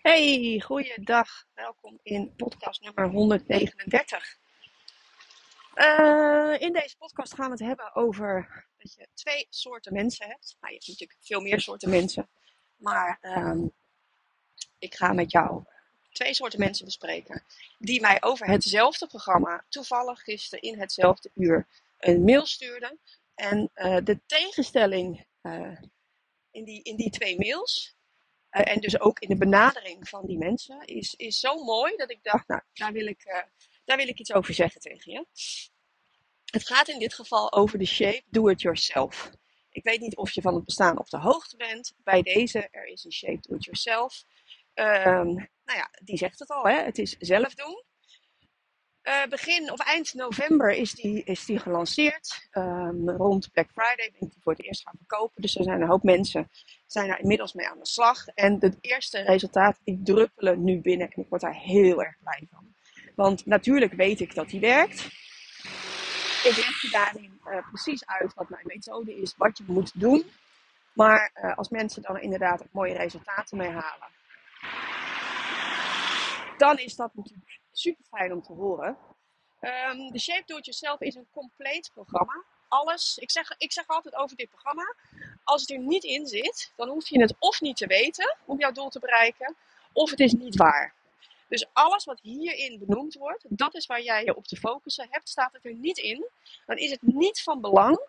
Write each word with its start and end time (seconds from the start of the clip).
Hey, 0.00 0.60
goeiedag. 0.64 1.28
Welkom 1.54 1.98
in 2.02 2.34
podcast 2.36 2.80
nummer 2.80 3.10
139. 3.10 4.38
Uh, 5.74 6.56
in 6.58 6.72
deze 6.72 6.96
podcast 6.96 7.34
gaan 7.34 7.44
we 7.44 7.50
het 7.50 7.60
hebben 7.60 7.94
over 7.94 8.66
dat 8.78 8.94
je 8.94 9.08
twee 9.14 9.46
soorten 9.50 9.92
mensen 9.92 10.26
hebt. 10.26 10.56
Nou, 10.60 10.72
je 10.72 10.78
hebt 10.78 10.88
natuurlijk 10.88 11.18
veel 11.20 11.40
meer 11.40 11.60
soorten 11.60 11.90
mensen. 11.90 12.28
Maar 12.76 13.18
um, 13.22 13.72
ik 14.78 14.94
ga 14.94 15.12
met 15.12 15.30
jou 15.30 15.64
twee 16.12 16.34
soorten 16.34 16.58
mensen 16.58 16.84
bespreken. 16.84 17.44
Die 17.78 18.00
mij 18.00 18.22
over 18.22 18.46
hetzelfde 18.46 19.06
programma, 19.06 19.64
toevallig 19.68 20.20
gisteren 20.20 20.62
in 20.62 20.80
hetzelfde 20.80 21.30
uur, 21.34 21.66
een 21.98 22.24
mail 22.24 22.46
stuurden. 22.46 22.98
En 23.34 23.70
uh, 23.74 23.96
de 24.04 24.20
tegenstelling 24.26 25.26
in, 26.50 26.64
die, 26.64 26.82
in 26.82 26.96
die 26.96 27.10
twee 27.10 27.38
mails 27.38 27.98
uh, 28.52 28.72
en 28.74 28.80
dus 28.80 29.00
ook 29.00 29.18
in 29.18 29.28
de 29.28 29.36
benadering 29.36 30.08
van 30.08 30.26
die 30.26 30.38
mensen 30.38 30.84
is, 30.84 31.14
is 31.14 31.40
zo 31.40 31.64
mooi 31.64 31.96
dat 31.96 32.10
ik 32.10 32.22
dacht, 32.22 32.48
nou, 32.48 32.60
daar 32.72 32.92
wil 32.92 33.06
ik, 33.06 33.24
uh, 33.26 33.42
daar 33.84 33.96
wil 33.96 34.08
ik 34.08 34.18
iets 34.18 34.32
over 34.32 34.54
zeggen 34.54 34.80
tegen 34.80 35.12
je. 35.12 35.26
Het 36.44 36.66
gaat 36.66 36.88
in 36.88 36.98
dit 36.98 37.14
geval 37.14 37.52
over 37.52 37.78
de 37.78 37.86
shape 37.86 38.22
do 38.26 38.48
it 38.48 38.60
yourself. 38.60 39.30
Ik 39.70 39.84
weet 39.84 40.00
niet 40.00 40.16
of 40.16 40.30
je 40.30 40.40
van 40.40 40.54
het 40.54 40.64
bestaan 40.64 40.98
op 40.98 41.08
de 41.08 41.18
hoogte 41.18 41.56
bent. 41.56 41.94
Bij 41.96 42.22
deze, 42.22 42.68
er 42.70 42.86
is 42.86 43.04
een 43.04 43.12
shape 43.12 43.40
do 43.40 43.54
it 43.54 43.64
yourself. 43.64 44.24
Um, 44.74 45.34
nou 45.64 45.78
ja, 45.78 45.90
die 46.02 46.16
zegt 46.16 46.38
het 46.38 46.50
al, 46.50 46.64
hè? 46.64 46.82
het 46.82 46.98
is 46.98 47.16
zelf 47.18 47.54
doen. 47.54 47.84
Uh, 49.02 49.26
begin 49.28 49.72
of 49.72 49.80
eind 49.80 50.14
november 50.14 50.70
is 50.70 50.92
die, 50.92 51.24
is 51.24 51.44
die 51.44 51.58
gelanceerd. 51.58 52.48
Um, 52.52 53.10
rond 53.10 53.52
Black 53.52 53.70
Friday 53.72 54.10
ben 54.12 54.28
ik 54.28 54.32
die 54.32 54.42
voor 54.42 54.52
het 54.52 54.62
eerst 54.62 54.82
gaan 54.82 54.94
verkopen. 54.96 55.42
Dus 55.42 55.56
er 55.56 55.64
zijn 55.64 55.80
een 55.80 55.88
hoop 55.88 56.02
mensen 56.02 56.50
zijn 56.86 57.08
daar 57.08 57.20
inmiddels 57.20 57.52
mee 57.52 57.68
aan 57.68 57.78
de 57.78 57.86
slag. 57.86 58.26
En 58.26 58.58
de 58.58 58.76
eerste 58.80 59.20
resultaten 59.20 59.80
die 59.84 60.00
druppelen 60.02 60.64
nu 60.64 60.80
binnen. 60.80 61.10
En 61.10 61.22
ik 61.22 61.28
word 61.28 61.40
daar 61.40 61.54
heel 61.54 62.02
erg 62.02 62.16
blij 62.22 62.46
van. 62.50 62.74
Want 63.14 63.46
natuurlijk 63.46 63.92
weet 63.92 64.20
ik 64.20 64.34
dat 64.34 64.48
die 64.48 64.60
werkt. 64.60 65.04
Ik 66.44 66.56
leg 66.56 66.80
je 66.82 66.88
daarin 66.90 67.40
uh, 67.44 67.68
precies 67.68 68.06
uit 68.06 68.34
wat 68.34 68.48
mijn 68.48 68.66
methode 68.66 69.20
is, 69.20 69.34
wat 69.36 69.58
je 69.58 69.64
moet 69.66 70.00
doen. 70.00 70.24
Maar 70.92 71.30
uh, 71.34 71.56
als 71.56 71.68
mensen 71.68 72.02
dan 72.02 72.20
inderdaad 72.20 72.64
mooie 72.70 72.94
resultaten 72.94 73.56
mee 73.56 73.68
halen, 73.68 74.08
dan 76.60 76.78
is 76.78 76.96
dat 76.96 77.14
natuurlijk 77.14 77.60
super 77.72 78.04
fijn 78.04 78.32
om 78.32 78.42
te 78.42 78.52
horen. 78.52 78.96
Um, 79.60 80.10
de 80.12 80.18
Shape 80.18 80.42
Do 80.46 80.56
It 80.56 80.64
Yourself 80.64 81.00
is 81.00 81.14
een 81.14 81.28
compleet 81.30 81.90
programma. 81.94 82.44
Alles, 82.68 83.18
ik 83.18 83.30
zeg, 83.30 83.54
ik 83.58 83.72
zeg 83.72 83.86
altijd 83.86 84.16
over 84.16 84.36
dit 84.36 84.50
programma, 84.50 84.94
als 85.44 85.60
het 85.60 85.70
er 85.70 85.78
niet 85.78 86.04
in 86.04 86.26
zit, 86.26 86.72
dan 86.76 86.88
hoef 86.88 87.08
je 87.08 87.20
het 87.20 87.34
of 87.38 87.60
niet 87.60 87.76
te 87.76 87.86
weten 87.86 88.36
om 88.44 88.58
jouw 88.58 88.72
doel 88.72 88.88
te 88.88 88.98
bereiken, 88.98 89.56
of 89.92 90.10
het 90.10 90.20
is 90.20 90.32
niet 90.32 90.56
waar. 90.56 90.94
Dus 91.48 91.66
alles 91.72 92.04
wat 92.04 92.20
hierin 92.20 92.78
benoemd 92.78 93.14
wordt, 93.14 93.44
dat 93.48 93.74
is 93.74 93.86
waar 93.86 94.02
jij 94.02 94.24
je 94.24 94.36
op 94.36 94.46
te 94.46 94.56
focussen 94.56 95.06
hebt. 95.10 95.28
Staat 95.28 95.52
het 95.52 95.64
er 95.64 95.74
niet 95.74 95.98
in, 95.98 96.28
dan 96.66 96.76
is 96.76 96.90
het 96.90 97.02
niet 97.02 97.42
van 97.42 97.60
belang 97.60 98.06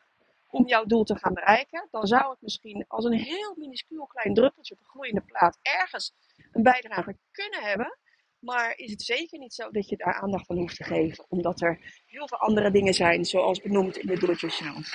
om 0.50 0.68
jouw 0.68 0.86
doel 0.86 1.04
te 1.04 1.18
gaan 1.18 1.34
bereiken. 1.34 1.88
Dan 1.92 2.08
zou 2.08 2.30
het 2.30 2.42
misschien 2.42 2.86
als 2.88 3.06
een 3.06 3.20
heel 3.20 3.54
minuscuul 3.58 4.06
klein 4.06 4.34
druppeltje 4.34 4.74
op 4.74 4.80
een 4.80 4.90
gloeiende 4.90 5.22
plaat 5.22 5.58
ergens 5.62 6.14
een 6.52 6.64
bijdrage 6.64 7.16
kunnen 7.32 7.62
hebben. 7.62 7.98
Maar 8.42 8.73
is 8.78 8.92
het 8.92 9.02
zeker 9.02 9.39
niet 9.39 9.53
zo 9.53 9.72
dat 9.72 9.89
je 9.89 9.97
daar 9.97 10.14
aandacht 10.22 10.50
aan 10.50 10.58
hoeft 10.58 10.75
te 10.75 10.84
geven. 10.84 11.25
Omdat 11.30 11.61
er 11.61 11.80
heel 12.06 12.28
veel 12.28 12.38
andere 12.38 12.72
dingen 12.72 12.94
zijn, 12.94 13.25
zoals 13.25 13.61
benoemd 13.61 13.98
in 13.98 14.08
de 14.08 14.20
Do 14.20 14.31
It 14.31 14.39
Yourself. 14.39 14.92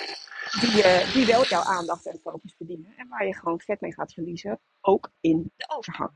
Die, 0.61 0.84
uh, 0.84 1.12
die 1.12 1.27
wel 1.27 1.44
jouw 1.44 1.62
aandacht 1.62 2.06
en 2.06 2.20
focus 2.22 2.55
verdienen. 2.56 2.94
En 2.97 3.08
waar 3.08 3.27
je 3.27 3.34
gewoon 3.34 3.61
vet 3.61 3.80
mee 3.80 3.92
gaat 3.92 4.12
verliezen. 4.12 4.61
Ook 4.80 5.11
in 5.20 5.53
de 5.56 5.69
overgang. 5.77 6.11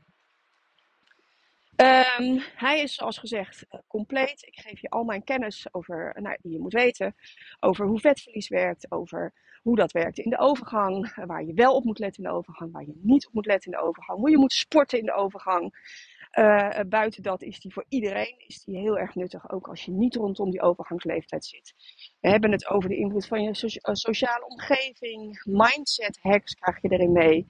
Um, 1.75 2.41
hij 2.55 2.81
is 2.81 2.93
zoals 2.93 3.17
gezegd 3.17 3.65
compleet. 3.87 4.43
Ik 4.47 4.59
geef 4.59 4.81
je 4.81 4.89
al 4.89 5.03
mijn 5.03 5.23
kennis 5.23 5.67
over, 5.71 6.15
nou, 6.21 6.37
die 6.41 6.51
je 6.51 6.59
moet 6.59 6.73
weten. 6.73 7.15
Over 7.59 7.85
hoe 7.85 7.99
vetverlies 7.99 8.47
werkt. 8.47 8.91
Over 8.91 9.33
hoe 9.61 9.75
dat 9.75 9.91
werkt 9.91 10.17
in 10.17 10.29
de 10.29 10.39
overgang. 10.39 11.13
Waar 11.25 11.43
je 11.43 11.53
wel 11.53 11.75
op 11.75 11.83
moet 11.83 11.99
letten 11.99 12.23
in 12.23 12.29
de 12.29 12.35
overgang. 12.35 12.71
Waar 12.71 12.85
je 12.85 12.99
niet 13.01 13.27
op 13.27 13.33
moet 13.33 13.45
letten 13.45 13.71
in 13.71 13.77
de 13.77 13.83
overgang. 13.83 14.19
Hoe 14.19 14.29
je 14.29 14.37
moet 14.37 14.53
sporten 14.53 14.99
in 14.99 15.05
de 15.05 15.13
overgang. 15.13 15.73
Uh, 16.31 16.79
buiten 16.87 17.23
dat 17.23 17.41
is 17.41 17.59
die 17.59 17.73
voor 17.73 17.85
iedereen 17.89 18.35
is 18.37 18.63
die 18.63 18.77
heel 18.77 18.97
erg 18.97 19.15
nuttig, 19.15 19.51
ook 19.51 19.67
als 19.67 19.85
je 19.85 19.91
niet 19.91 20.15
rondom 20.15 20.51
die 20.51 20.61
overgangsleeftijd 20.61 21.45
zit. 21.45 21.73
We 22.19 22.29
hebben 22.29 22.51
het 22.51 22.67
over 22.67 22.89
de 22.89 22.95
invloed 22.95 23.27
van 23.27 23.43
je 23.43 23.49
uh, 23.49 23.93
sociale 23.93 24.45
omgeving, 24.45 25.41
mindset 25.45 26.19
hacks 26.21 26.53
krijg 26.53 26.81
je 26.81 26.89
erin 26.89 27.11
mee. 27.11 27.47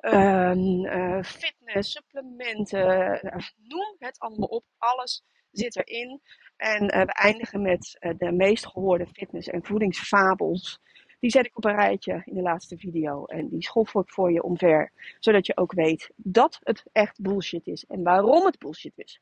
Uh, 0.00 1.22
fitness, 1.22 1.92
supplementen, 1.92 3.20
noem 3.56 3.96
het 3.98 4.18
allemaal 4.18 4.48
op. 4.48 4.64
Alles 4.78 5.24
zit 5.50 5.76
erin. 5.76 6.20
En 6.56 6.86
we 6.86 7.12
eindigen 7.12 7.62
met 7.62 7.96
de 8.18 8.32
meest 8.32 8.66
gehoorde 8.66 9.06
fitness- 9.06 9.48
en 9.48 9.64
voedingsfabels. 9.64 10.80
Die 11.18 11.30
zet 11.30 11.46
ik 11.46 11.56
op 11.56 11.64
een 11.64 11.74
rijtje 11.74 12.22
in 12.24 12.34
de 12.34 12.42
laatste 12.42 12.78
video. 12.78 13.24
En 13.24 13.48
die 13.48 13.62
schoffel 13.62 14.00
ik 14.00 14.10
voor 14.10 14.32
je 14.32 14.42
omver. 14.42 14.92
Zodat 15.18 15.46
je 15.46 15.56
ook 15.56 15.72
weet 15.72 16.10
dat 16.16 16.58
het 16.62 16.84
echt 16.92 17.20
bullshit 17.20 17.66
is. 17.66 17.84
En 17.84 18.02
waarom 18.02 18.44
het 18.44 18.58
bullshit 18.58 18.92
is. 18.96 19.20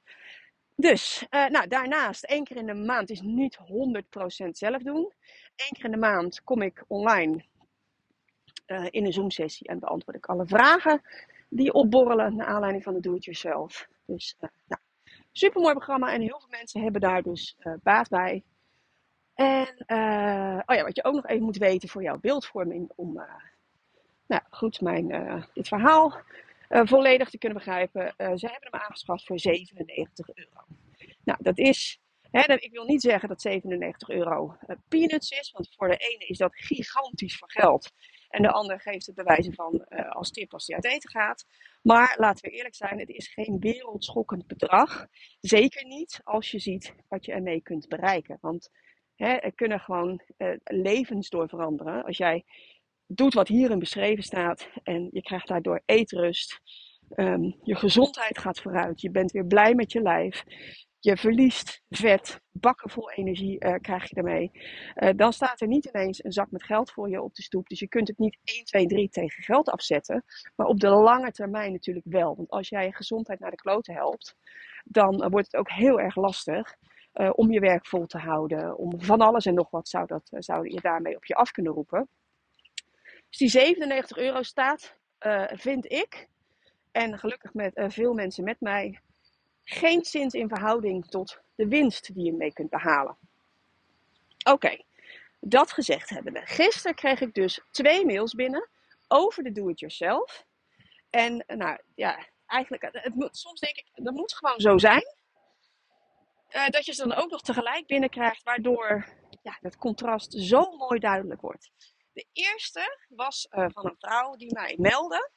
Dus, 0.75 1.27
uh, 1.31 1.47
nou 1.47 1.69
daarnaast, 1.69 2.25
één 2.25 2.45
keer 2.45 2.57
in 2.57 2.67
de 2.67 2.75
maand 2.75 3.11
is 3.11 3.21
niet 3.21 3.57
100% 3.57 4.57
zelf 4.57 4.83
doen. 4.83 5.13
Eén 5.57 5.73
keer 5.73 5.85
in 5.85 5.91
de 5.91 5.97
maand 5.97 6.43
kom 6.43 6.63
ik 6.63 6.85
online 6.87 7.45
uh, 8.67 8.87
in 8.91 9.05
een 9.05 9.13
Zoom 9.13 9.31
sessie. 9.31 9.69
En 9.69 9.79
beantwoord 9.79 10.17
ik 10.17 10.27
alle 10.27 10.47
vragen 10.47 11.03
die 11.49 11.73
opborrelen 11.73 12.37
naar 12.37 12.47
aanleiding 12.47 12.85
van 12.85 12.95
de 12.95 13.01
do-it-yourself. 13.01 13.89
Dus, 14.07 14.37
uh, 14.41 14.49
nou, 14.67 14.81
super 15.33 15.61
mooi 15.61 15.75
programma. 15.75 16.13
En 16.13 16.21
heel 16.21 16.41
veel 16.41 16.59
mensen 16.59 16.83
hebben 16.83 17.01
daar 17.01 17.23
dus 17.23 17.57
baat 17.83 18.09
bij. 18.09 18.43
En 19.37 19.85
uh, 19.87 20.61
oh 20.67 20.77
ja, 20.77 20.83
wat 20.83 20.97
je 20.97 21.05
ook 21.05 21.15
nog 21.15 21.27
even 21.27 21.45
moet 21.45 21.57
weten 21.57 21.89
voor 21.89 22.03
jouw 22.03 22.19
beeldvorming 22.19 22.93
om 22.95 23.19
uh, 23.19 23.25
nou, 24.27 24.43
goed 24.51 24.81
mijn, 24.81 25.11
uh, 25.11 25.45
dit 25.53 25.69
verhaal 25.69 26.21
volledig 26.69 27.31
te 27.31 27.39
kunnen 27.39 27.59
begrijpen. 27.59 28.15
ze 28.17 28.47
hebben 28.47 28.69
hem 28.71 28.81
aangeschaft 28.81 29.27
voor 29.27 29.39
97 29.41 30.29
euro. 30.35 30.65
Nou, 31.25 31.39
dat 31.43 31.59
is, 31.59 32.01
hè, 32.31 32.55
ik 32.55 32.73
wil 32.73 32.85
niet 32.85 33.01
zeggen 33.01 33.29
dat 33.29 33.41
97 33.41 34.09
euro 34.09 34.57
peanuts 34.89 35.31
is, 35.31 35.51
want 35.51 35.75
voor 35.77 35.89
de 35.89 35.97
ene 35.97 36.27
is 36.27 36.39
dat 36.39 36.55
gigantisch 36.55 37.37
voor 37.37 37.51
geld. 37.51 37.91
En 38.29 38.43
de 38.43 38.53
ander 38.53 38.81
geeft 38.81 39.07
het 39.07 39.15
bewijzen 39.15 39.55
van 39.55 39.89
als 39.89 40.31
tip 40.31 40.53
als 40.53 40.67
hij 40.67 40.77
uit 40.77 40.85
eten 40.85 41.11
gaat. 41.11 41.45
Maar 41.83 42.15
laten 42.19 42.51
we 42.51 42.57
eerlijk 42.57 42.75
zijn, 42.75 42.99
het 42.99 43.09
is 43.09 43.29
geen 43.29 43.57
wereldschokkend 43.61 44.47
bedrag. 44.47 45.07
Zeker 45.41 45.87
niet 45.87 46.21
als 46.25 46.51
je 46.51 46.59
ziet 46.59 46.95
wat 47.09 47.25
je 47.25 47.33
ermee 47.33 47.61
kunt 47.61 47.89
bereiken. 47.89 48.39
Want 48.41 48.71
Hè, 49.17 49.51
kunnen 49.55 49.81
gewoon 49.81 50.21
uh, 50.39 50.49
levens 50.65 51.29
door 51.29 51.49
veranderen. 51.49 52.05
Als 52.05 52.17
jij 52.17 52.45
doet 53.07 53.35
wat 53.35 53.49
hierin 53.49 53.79
beschreven 53.79 54.23
staat 54.23 54.69
en 54.83 55.09
je 55.13 55.23
krijgt 55.23 55.49
daardoor 55.49 55.83
eetrust, 55.87 56.61
um, 57.15 57.57
je 57.63 57.77
gezondheid 57.77 58.39
gaat 58.39 58.61
vooruit, 58.61 59.01
je 59.01 59.11
bent 59.11 59.33
weer 59.33 59.47
blij 59.47 59.75
met 59.75 59.93
je 59.93 60.03
lijf, 60.03 60.45
je 60.99 61.17
verliest 61.17 61.83
vet, 61.89 62.41
bakken 62.53 62.91
vol 62.91 63.11
energie 63.11 63.65
uh, 63.65 63.75
krijg 63.81 64.09
je 64.09 64.17
ermee. 64.17 64.51
Uh, 64.95 65.11
dan 65.17 65.33
staat 65.33 65.61
er 65.61 65.67
niet 65.67 65.85
ineens 65.85 66.25
een 66.25 66.33
zak 66.33 66.51
met 66.51 66.65
geld 66.65 66.91
voor 66.91 67.11
je 67.11 67.23
op 67.23 67.35
de 67.35 67.43
stoep. 67.43 67.69
Dus 67.69 67.79
je 67.79 67.89
kunt 67.89 68.09
het 68.09 68.19
niet 68.19 68.39
1, 68.45 68.65
2, 68.65 68.87
3 68.87 69.09
tegen 69.09 69.43
geld 69.43 69.69
afzetten. 69.69 70.25
Maar 70.57 70.67
op 70.67 70.81
de 70.81 70.89
lange 70.89 71.31
termijn 71.31 71.73
natuurlijk 71.73 72.07
wel. 72.09 72.37
Want 72.37 72.51
als 72.51 72.69
jij 72.69 72.85
je 72.85 72.95
gezondheid 72.95 73.41
naar 73.41 73.51
de 73.51 73.57
kloten 73.57 73.95
helpt, 73.95 74.37
dan 74.85 75.29
wordt 75.31 75.47
het 75.53 75.57
ook 75.57 75.71
heel 75.71 76.01
erg 76.01 76.17
lastig 76.17 76.77
uh, 77.17 77.31
om 77.33 77.53
je 77.53 77.61
werk 77.61 77.87
vol 77.87 78.07
te 78.07 78.19
houden. 78.19 78.77
Om 78.77 79.01
van 79.01 79.21
alles 79.21 79.47
en 79.47 79.55
nog 79.55 79.71
wat 79.71 79.89
zou, 79.89 80.07
dat, 80.07 80.29
uh, 80.31 80.41
zou 80.41 80.71
je 80.71 80.81
daarmee 80.81 81.17
op 81.17 81.25
je 81.25 81.35
af 81.35 81.51
kunnen 81.51 81.73
roepen. 81.73 82.09
Dus 83.29 83.39
die 83.39 83.49
97 83.49 84.17
euro 84.17 84.43
staat, 84.43 84.95
uh, 85.21 85.45
vind 85.53 85.93
ik, 85.93 86.29
en 86.93 87.19
gelukkig 87.19 87.55
met 87.55 87.73
veel 87.75 88.15
mensen 88.15 88.45
met 88.45 88.61
mij, 88.61 89.01
geen 89.65 90.05
zins 90.05 90.35
in 90.35 90.49
verhouding 90.49 91.07
tot 91.07 91.41
de 91.55 91.69
winst 91.69 92.15
die 92.15 92.25
je 92.25 92.33
mee 92.33 92.53
kunt 92.53 92.71
behalen. 92.71 93.17
Oké, 94.51 94.83
dat 95.41 95.73
gezegd 95.73 96.11
hebbende. 96.11 96.41
Gisteren 96.45 96.95
kreeg 96.95 97.21
ik 97.21 97.35
dus 97.35 97.61
twee 97.71 98.07
mails 98.07 98.35
binnen 98.35 98.69
over 99.09 99.43
de 99.43 99.53
do-it-yourself. 99.53 100.45
En 101.11 101.45
nou 101.47 101.79
ja, 101.95 102.27
eigenlijk, 102.47 102.89
het 102.93 103.15
moet, 103.15 103.37
soms 103.37 103.61
denk 103.61 103.77
ik, 103.77 103.87
dat 103.95 104.15
moet 104.15 104.35
gewoon 104.35 104.61
zo 104.61 104.79
zijn. 104.79 105.05
Uh, 106.55 106.69
dat 106.69 106.85
je 106.85 106.93
ze 106.93 107.09
dan 107.09 107.19
ook 107.19 107.31
nog 107.31 107.43
tegelijk 107.43 107.87
binnenkrijgt, 107.87 108.43
waardoor 108.43 109.07
ja, 109.43 109.59
het 109.61 109.77
contrast 109.77 110.33
zo 110.33 110.77
mooi 110.77 110.99
duidelijk 110.99 111.41
wordt. 111.41 111.71
De 112.13 112.27
eerste 112.33 113.07
was 113.09 113.49
uh, 113.51 113.67
van 113.69 113.87
een 113.87 113.97
vrouw 113.99 114.37
die 114.37 114.55
mij 114.55 114.75
meldde. 114.79 115.31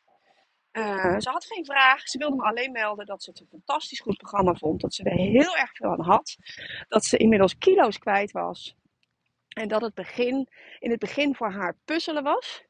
Uh, 0.71 1.19
ze 1.19 1.29
had 1.29 1.45
geen 1.45 1.65
vraag, 1.65 2.07
ze 2.07 2.17
wilde 2.17 2.35
me 2.35 2.43
alleen 2.43 2.71
melden 2.71 3.05
dat 3.05 3.23
ze 3.23 3.29
het 3.29 3.39
een 3.39 3.47
fantastisch 3.49 3.99
goed 3.99 4.17
programma 4.17 4.53
vond. 4.53 4.81
Dat 4.81 4.93
ze 4.93 5.03
er 5.03 5.17
heel 5.17 5.57
erg 5.57 5.75
veel 5.75 5.89
aan 5.89 6.01
had. 6.01 6.35
Dat 6.87 7.05
ze 7.05 7.17
inmiddels 7.17 7.57
kilo's 7.57 7.97
kwijt 7.97 8.31
was. 8.31 8.75
En 9.49 9.67
dat 9.67 9.81
het 9.81 9.93
begin, 9.93 10.49
in 10.79 10.89
het 10.89 10.99
begin 10.99 11.35
voor 11.35 11.51
haar 11.51 11.77
puzzelen 11.85 12.23
was. 12.23 12.63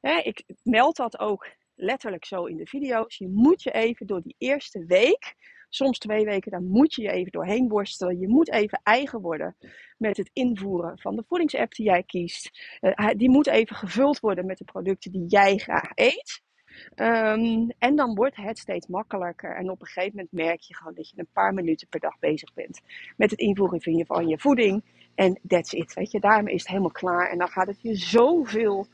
Hè, 0.00 0.18
ik 0.18 0.44
meld 0.62 0.96
dat 0.96 1.18
ook 1.18 1.46
letterlijk 1.74 2.24
zo 2.24 2.44
in 2.44 2.56
de 2.56 2.66
video's. 2.66 3.16
Je 3.16 3.28
moet 3.28 3.62
je 3.62 3.70
even 3.70 4.06
door 4.06 4.22
die 4.22 4.34
eerste 4.38 4.84
week, 4.86 5.34
soms 5.68 5.98
twee 5.98 6.24
weken, 6.24 6.50
daar 6.50 6.62
moet 6.62 6.94
je 6.94 7.02
je 7.02 7.10
even 7.10 7.32
doorheen 7.32 7.68
worstelen. 7.68 8.18
Je 8.18 8.28
moet 8.28 8.52
even 8.52 8.80
eigen 8.82 9.20
worden 9.20 9.56
met 9.98 10.16
het 10.16 10.30
invoeren 10.32 10.98
van 10.98 11.16
de 11.16 11.24
voedingsapp 11.28 11.74
die 11.74 11.86
jij 11.86 12.02
kiest. 12.02 12.50
Uh, 12.80 13.10
die 13.16 13.30
moet 13.30 13.46
even 13.46 13.76
gevuld 13.76 14.20
worden 14.20 14.46
met 14.46 14.58
de 14.58 14.64
producten 14.64 15.12
die 15.12 15.26
jij 15.26 15.56
graag 15.56 15.90
eet. 15.94 16.44
Um, 16.94 17.70
en 17.78 17.96
dan 17.96 18.14
wordt 18.14 18.36
het 18.36 18.58
steeds 18.58 18.86
makkelijker. 18.86 19.56
En 19.56 19.70
op 19.70 19.80
een 19.80 19.86
gegeven 19.86 20.12
moment 20.14 20.32
merk 20.32 20.60
je 20.60 20.74
gewoon 20.74 20.94
dat 20.94 21.08
je 21.08 21.18
een 21.18 21.28
paar 21.32 21.54
minuten 21.54 21.88
per 21.88 22.00
dag 22.00 22.18
bezig 22.18 22.54
bent 22.54 22.80
met 23.16 23.30
het 23.30 23.40
invoeren 23.40 23.82
van 23.82 23.94
je, 23.94 24.06
van 24.06 24.28
je 24.28 24.38
voeding. 24.38 24.84
En 25.14 25.40
that's 25.46 25.72
it. 25.72 25.94
Weet 25.94 26.10
je, 26.10 26.20
daarmee 26.20 26.54
is 26.54 26.60
het 26.60 26.68
helemaal 26.68 26.90
klaar. 26.90 27.30
En 27.30 27.38
dan 27.38 27.48
gaat 27.48 27.66
het 27.66 27.82
je 27.82 27.94
zoveel 27.94 28.86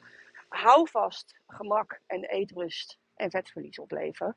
houvast, 0.48 1.40
gemak 1.46 2.00
en 2.06 2.24
eetrust 2.24 2.98
en 3.14 3.30
vetverlies 3.30 3.78
opleveren. 3.78 4.36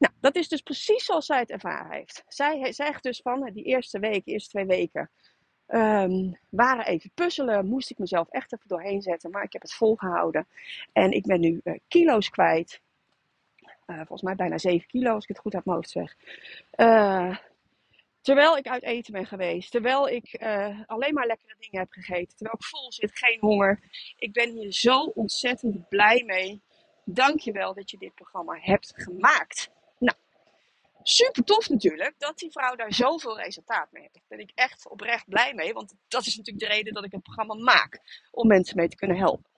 Nou, 0.00 0.12
dat 0.20 0.36
is 0.36 0.48
dus 0.48 0.60
precies 0.60 1.04
zoals 1.04 1.26
zij 1.26 1.38
het 1.38 1.50
ervaren 1.50 1.92
heeft. 1.92 2.24
Zij 2.28 2.72
zegt 2.72 3.02
dus 3.02 3.20
van 3.22 3.50
die 3.52 3.64
eerste 3.64 3.98
week, 3.98 4.22
eerste 4.26 4.50
twee 4.50 4.66
weken, 4.66 5.10
um, 5.68 6.38
waren 6.48 6.86
even 6.86 7.10
puzzelen. 7.14 7.66
Moest 7.66 7.90
ik 7.90 7.98
mezelf 7.98 8.28
echt 8.28 8.52
even 8.52 8.68
doorheen 8.68 9.02
zetten. 9.02 9.30
Maar 9.30 9.42
ik 9.42 9.52
heb 9.52 9.62
het 9.62 9.74
volgehouden. 9.74 10.46
En 10.92 11.10
ik 11.10 11.26
ben 11.26 11.40
nu 11.40 11.60
uh, 11.64 11.78
kilo's 11.88 12.30
kwijt. 12.30 12.80
Uh, 13.86 13.96
volgens 13.96 14.22
mij 14.22 14.34
bijna 14.34 14.58
7 14.58 14.86
kilo, 14.86 15.14
als 15.14 15.22
ik 15.22 15.28
het 15.28 15.38
goed 15.38 15.54
uit 15.54 15.64
mijn 15.64 15.76
hoofd 15.76 15.90
zeg. 15.90 16.16
Uh, 16.76 17.36
terwijl 18.20 18.56
ik 18.56 18.68
uit 18.68 18.82
eten 18.82 19.12
ben 19.12 19.26
geweest. 19.26 19.70
Terwijl 19.70 20.08
ik 20.08 20.42
alleen 20.86 21.14
maar 21.14 21.26
lekkere 21.26 21.54
dingen 21.58 21.80
heb 21.80 21.90
gegeten. 21.90 22.36
Terwijl 22.36 22.56
ik 22.58 22.64
vol 22.64 22.92
zit, 22.92 23.18
geen 23.18 23.38
honger. 23.40 23.80
Ik 24.16 24.32
ben 24.32 24.50
hier 24.50 24.72
zo 24.72 25.00
ontzettend 25.00 25.88
blij 25.88 26.22
mee. 26.26 26.62
Dankjewel 27.04 27.74
dat 27.74 27.90
je 27.90 27.98
dit 27.98 28.14
programma 28.14 28.58
hebt 28.60 28.92
gemaakt 28.96 29.70
super 31.02 31.44
tof 31.44 31.68
natuurlijk 31.68 32.14
dat 32.18 32.38
die 32.38 32.50
vrouw 32.50 32.74
daar 32.74 32.94
zoveel 32.94 33.40
resultaat 33.40 33.92
mee 33.92 34.02
heeft. 34.02 34.14
Daar 34.14 34.24
ben 34.28 34.38
ik 34.38 34.52
echt 34.54 34.88
oprecht 34.88 35.28
blij 35.28 35.54
mee, 35.54 35.72
want 35.72 35.94
dat 36.08 36.26
is 36.26 36.36
natuurlijk 36.36 36.66
de 36.66 36.74
reden 36.74 36.94
dat 36.94 37.04
ik 37.04 37.12
het 37.12 37.22
programma 37.22 37.54
maak. 37.54 38.00
Om 38.30 38.46
mensen 38.46 38.76
mee 38.76 38.88
te 38.88 38.96
kunnen 38.96 39.16
helpen. 39.16 39.50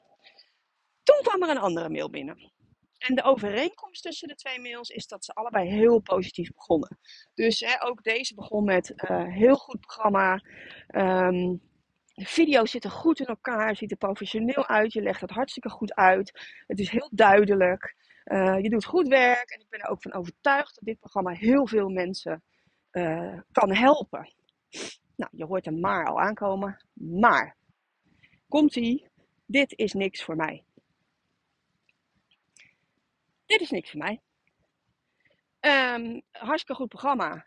Toen 1.03 1.21
kwam 1.23 1.43
er 1.43 1.49
een 1.49 1.63
andere 1.63 1.89
mail 1.89 2.11
binnen. 2.11 2.51
En 2.99 3.15
de 3.15 3.23
overeenkomst 3.23 4.03
tussen 4.03 4.29
de 4.29 4.35
twee 4.35 4.61
mails 4.61 4.89
is 4.89 5.07
dat 5.07 5.25
ze 5.25 5.33
allebei 5.33 5.69
heel 5.69 6.01
positief 6.01 6.53
begonnen. 6.53 6.99
Dus 7.35 7.61
hè, 7.61 7.85
ook 7.85 8.03
deze 8.03 8.35
begon 8.35 8.65
met 8.65 8.93
uh, 8.97 9.35
heel 9.35 9.57
goed 9.57 9.81
programma. 9.81 10.43
Um, 10.89 11.61
de 12.15 12.25
video's 12.25 12.71
zitten 12.71 12.91
goed 12.91 13.21
in 13.21 13.27
elkaar, 13.27 13.77
ziet 13.77 13.91
er 13.91 13.97
professioneel 13.97 14.67
uit. 14.67 14.93
Je 14.93 15.03
legt 15.03 15.21
het 15.21 15.31
hartstikke 15.31 15.69
goed 15.69 15.95
uit. 15.95 16.33
Het 16.67 16.79
is 16.79 16.91
heel 16.91 17.11
duidelijk. 17.13 17.97
Uh, 18.25 18.59
je 18.61 18.71
doet 18.71 18.85
goed 18.85 19.09
werk 19.09 19.51
en 19.51 19.61
ik 19.61 19.69
ben 19.69 19.81
er 19.81 19.89
ook 19.89 20.03
van 20.03 20.13
overtuigd 20.13 20.75
dat 20.75 20.85
dit 20.85 20.99
programma 20.99 21.31
heel 21.31 21.67
veel 21.67 21.89
mensen 21.89 22.43
uh, 22.93 23.41
kan 23.53 23.75
helpen. 23.75 24.35
Nou, 25.17 25.31
je 25.33 25.45
hoort 25.45 25.67
een 25.67 25.81
maar 25.81 26.07
al 26.07 26.21
aankomen. 26.21 26.87
Maar, 26.93 27.57
komt 28.49 28.77
ie, 28.77 29.11
dit 29.47 29.79
is 29.79 29.93
niks 29.93 30.25
voor 30.25 30.37
mij. 30.37 30.65
Dit 33.47 33.61
is 33.61 33.71
niks 33.71 33.91
voor 33.91 34.01
mij. 34.01 34.21
Um, 35.61 36.23
hartstikke 36.31 36.81
goed 36.81 36.89
programma. 36.89 37.47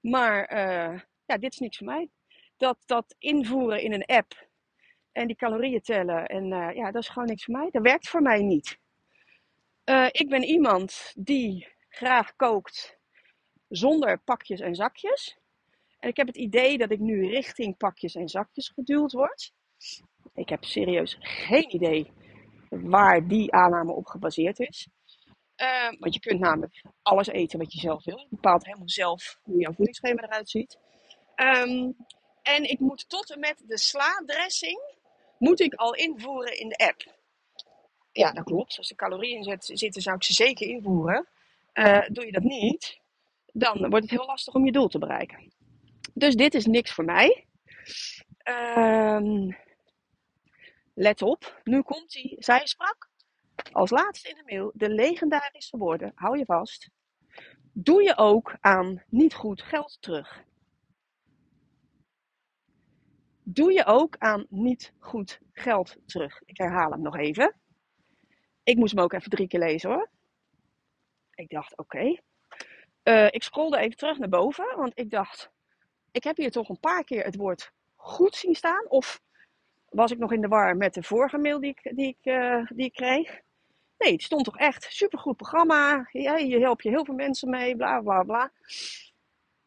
Maar 0.00 0.52
uh, 0.52 1.00
ja, 1.24 1.38
dit 1.38 1.52
is 1.52 1.58
niks 1.58 1.76
voor 1.76 1.86
mij. 1.86 2.10
Dat, 2.56 2.78
dat 2.86 3.14
invoeren 3.18 3.82
in 3.82 3.92
een 3.92 4.04
app 4.04 4.48
en 5.12 5.26
die 5.26 5.36
calorieën 5.36 5.80
tellen, 5.80 6.26
en 6.26 6.46
ja, 6.74 6.90
dat 6.90 7.02
is 7.02 7.08
gewoon 7.08 7.28
niks 7.28 7.44
voor 7.44 7.54
mij. 7.54 7.70
Dat 7.70 7.82
werkt 7.82 8.08
voor 8.08 8.22
mij 8.22 8.42
niet. 8.42 8.78
Uh, 9.90 10.06
ik 10.10 10.28
ben 10.28 10.42
iemand 10.42 11.12
die 11.16 11.68
graag 11.88 12.36
kookt 12.36 12.98
zonder 13.68 14.18
pakjes 14.18 14.60
en 14.60 14.74
zakjes. 14.74 15.38
En 15.98 16.08
ik 16.08 16.16
heb 16.16 16.26
het 16.26 16.36
idee 16.36 16.78
dat 16.78 16.90
ik 16.90 16.98
nu 16.98 17.28
richting 17.28 17.76
pakjes 17.76 18.14
en 18.14 18.28
zakjes 18.28 18.68
geduwd 18.68 19.12
word. 19.12 19.52
Ik 20.34 20.48
heb 20.48 20.64
serieus 20.64 21.16
geen 21.20 21.74
idee 21.74 22.12
waar 22.68 23.28
die 23.28 23.52
aanname 23.52 23.92
op 23.92 24.06
gebaseerd 24.06 24.58
is. 24.58 24.88
Uh, 25.56 25.92
want 25.98 26.14
je 26.14 26.20
kunt 26.20 26.40
namelijk 26.40 26.82
alles 27.02 27.26
eten 27.26 27.58
wat 27.58 27.72
je 27.72 27.78
zelf 27.78 28.04
wil. 28.04 28.18
Je 28.18 28.26
bepaalt 28.30 28.64
helemaal 28.64 28.88
zelf 28.88 29.38
hoe 29.42 29.60
jouw 29.60 29.72
voedingsschema 29.72 30.22
eruit 30.22 30.50
ziet. 30.50 30.78
Um, 31.36 31.96
en 32.42 32.70
ik 32.70 32.78
moet 32.78 33.08
tot 33.08 33.30
en 33.30 33.40
met 33.40 33.62
de 33.66 33.78
sla-dressing 33.78 34.80
moet 35.38 35.60
ik 35.60 35.74
al 35.74 35.94
invoeren 35.94 36.58
in 36.58 36.68
de 36.68 36.76
app. 36.76 37.15
Ja, 38.16 38.32
dat 38.32 38.44
klopt. 38.44 38.78
Als 38.78 38.90
er 38.90 38.96
calorieën 38.96 39.58
zitten, 39.60 40.02
zou 40.02 40.16
ik 40.16 40.22
ze 40.22 40.32
zeker 40.32 40.68
invoeren. 40.68 41.26
Uh, 41.74 42.08
doe 42.08 42.26
je 42.26 42.32
dat 42.32 42.42
niet, 42.42 43.00
dan 43.52 43.78
wordt 43.78 44.10
het 44.10 44.10
heel 44.10 44.26
lastig 44.26 44.54
om 44.54 44.64
je 44.64 44.72
doel 44.72 44.88
te 44.88 44.98
bereiken. 44.98 45.52
Dus 46.14 46.34
dit 46.34 46.54
is 46.54 46.66
niks 46.66 46.92
voor 46.92 47.04
mij. 47.04 47.46
Uh, 48.48 49.48
let 50.94 51.22
op, 51.22 51.60
nu 51.64 51.82
komt 51.82 52.14
hij. 52.14 52.36
Zij 52.38 52.66
sprak 52.66 53.08
als 53.72 53.90
laatste 53.90 54.28
in 54.28 54.36
de 54.36 54.42
mail 54.46 54.70
de 54.74 54.88
legendarische 54.88 55.76
woorden. 55.76 56.12
Hou 56.14 56.38
je 56.38 56.44
vast. 56.44 56.90
Doe 57.72 58.02
je 58.02 58.16
ook 58.16 58.56
aan 58.60 59.02
niet 59.08 59.34
goed 59.34 59.62
geld 59.62 59.96
terug. 60.00 60.44
Doe 63.42 63.72
je 63.72 63.84
ook 63.86 64.16
aan 64.18 64.46
niet 64.48 64.92
goed 64.98 65.40
geld 65.52 65.96
terug. 66.06 66.42
Ik 66.44 66.56
herhaal 66.56 66.90
hem 66.90 67.02
nog 67.02 67.16
even. 67.16 67.54
Ik 68.66 68.76
moest 68.76 68.94
hem 68.94 69.02
ook 69.02 69.12
even 69.12 69.30
drie 69.30 69.48
keer 69.48 69.60
lezen 69.60 69.90
hoor. 69.90 70.08
Ik 71.34 71.50
dacht, 71.50 71.76
oké. 71.76 72.16
Eh, 73.02 73.26
ik 73.30 73.42
scrolde 73.42 73.78
even 73.78 73.96
terug 73.96 74.18
naar 74.18 74.28
boven, 74.28 74.76
want 74.76 74.92
ik 74.94 75.10
dacht, 75.10 75.50
ik 76.10 76.24
heb 76.24 76.36
hier 76.36 76.50
toch 76.50 76.68
een 76.68 76.80
paar 76.80 77.04
keer 77.04 77.24
het 77.24 77.36
woord 77.36 77.72
goed 77.94 78.34
zien 78.34 78.54
staan. 78.54 78.88
Of 78.88 79.20
was 79.88 80.10
ik 80.10 80.18
nog 80.18 80.32
in 80.32 80.40
de 80.40 80.48
war 80.48 80.76
met 80.76 80.94
de 80.94 81.02
vorige 81.02 81.38
mail 81.38 81.60
die 81.60 81.70
ik, 81.70 81.96
die 81.96 82.16
ik, 82.18 82.32
uh, 82.32 82.66
die 82.68 82.84
ik 82.84 82.92
kreeg? 82.92 83.40
Nee, 83.98 84.12
het 84.12 84.22
stond 84.22 84.44
toch 84.44 84.58
echt 84.58 84.86
supergoed 84.90 85.36
programma. 85.36 86.08
Ja, 86.10 86.36
je 86.36 86.60
helpt 86.60 86.82
je 86.82 86.88
heel 86.88 87.04
veel 87.04 87.14
mensen 87.14 87.50
mee, 87.50 87.76
bla 87.76 88.00
bla 88.00 88.22
bla. 88.22 88.52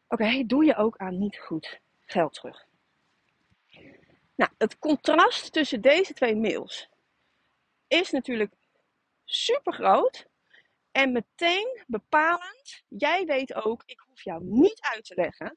Oké, 0.08 0.44
doe 0.46 0.64
je 0.64 0.76
ook 0.76 0.96
aan 0.96 1.18
niet 1.18 1.38
goed 1.38 1.80
geld 2.04 2.34
terug. 2.34 2.66
Nou, 4.34 4.50
het 4.58 4.78
contrast 4.78 5.52
tussen 5.52 5.80
deze 5.80 6.12
twee 6.12 6.36
mails 6.36 6.88
is 7.88 8.10
natuurlijk 8.10 8.52
super 9.30 9.72
groot. 9.72 10.26
En 10.92 11.12
meteen 11.12 11.82
bepalend, 11.86 12.82
jij 12.88 13.24
weet 13.24 13.54
ook, 13.54 13.82
ik 13.86 14.00
hoef 14.00 14.22
jou 14.22 14.44
niet 14.44 14.80
uit 14.80 15.04
te 15.04 15.14
leggen. 15.14 15.56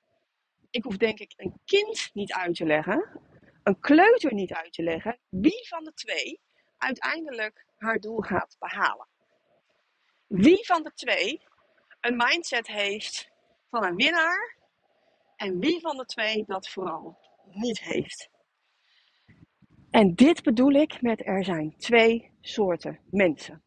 Ik 0.69 0.83
hoef 0.83 0.97
denk 0.97 1.19
ik 1.19 1.33
een 1.35 1.59
kind 1.65 2.09
niet 2.13 2.33
uit 2.33 2.55
te 2.55 2.65
leggen, 2.65 3.19
een 3.63 3.79
kleuter 3.79 4.33
niet 4.33 4.53
uit 4.53 4.73
te 4.73 4.83
leggen, 4.83 5.19
wie 5.29 5.67
van 5.67 5.83
de 5.83 5.93
twee 5.93 6.41
uiteindelijk 6.77 7.65
haar 7.75 7.99
doel 7.99 8.19
gaat 8.19 8.55
behalen. 8.59 9.07
Wie 10.27 10.65
van 10.65 10.83
de 10.83 10.93
twee 10.93 11.41
een 11.99 12.17
mindset 12.17 12.67
heeft 12.67 13.29
van 13.69 13.83
een 13.83 13.95
winnaar 13.95 14.57
en 15.35 15.59
wie 15.59 15.79
van 15.79 15.97
de 15.97 16.05
twee 16.05 16.43
dat 16.45 16.69
vooral 16.69 17.17
niet 17.45 17.79
heeft. 17.79 18.29
En 19.93 20.15
dit 20.15 20.43
bedoel 20.43 20.71
ik 20.71 21.01
met 21.01 21.25
er 21.25 21.43
zijn 21.43 21.77
twee 21.77 22.31
soorten 22.41 22.99
mensen. 23.09 23.63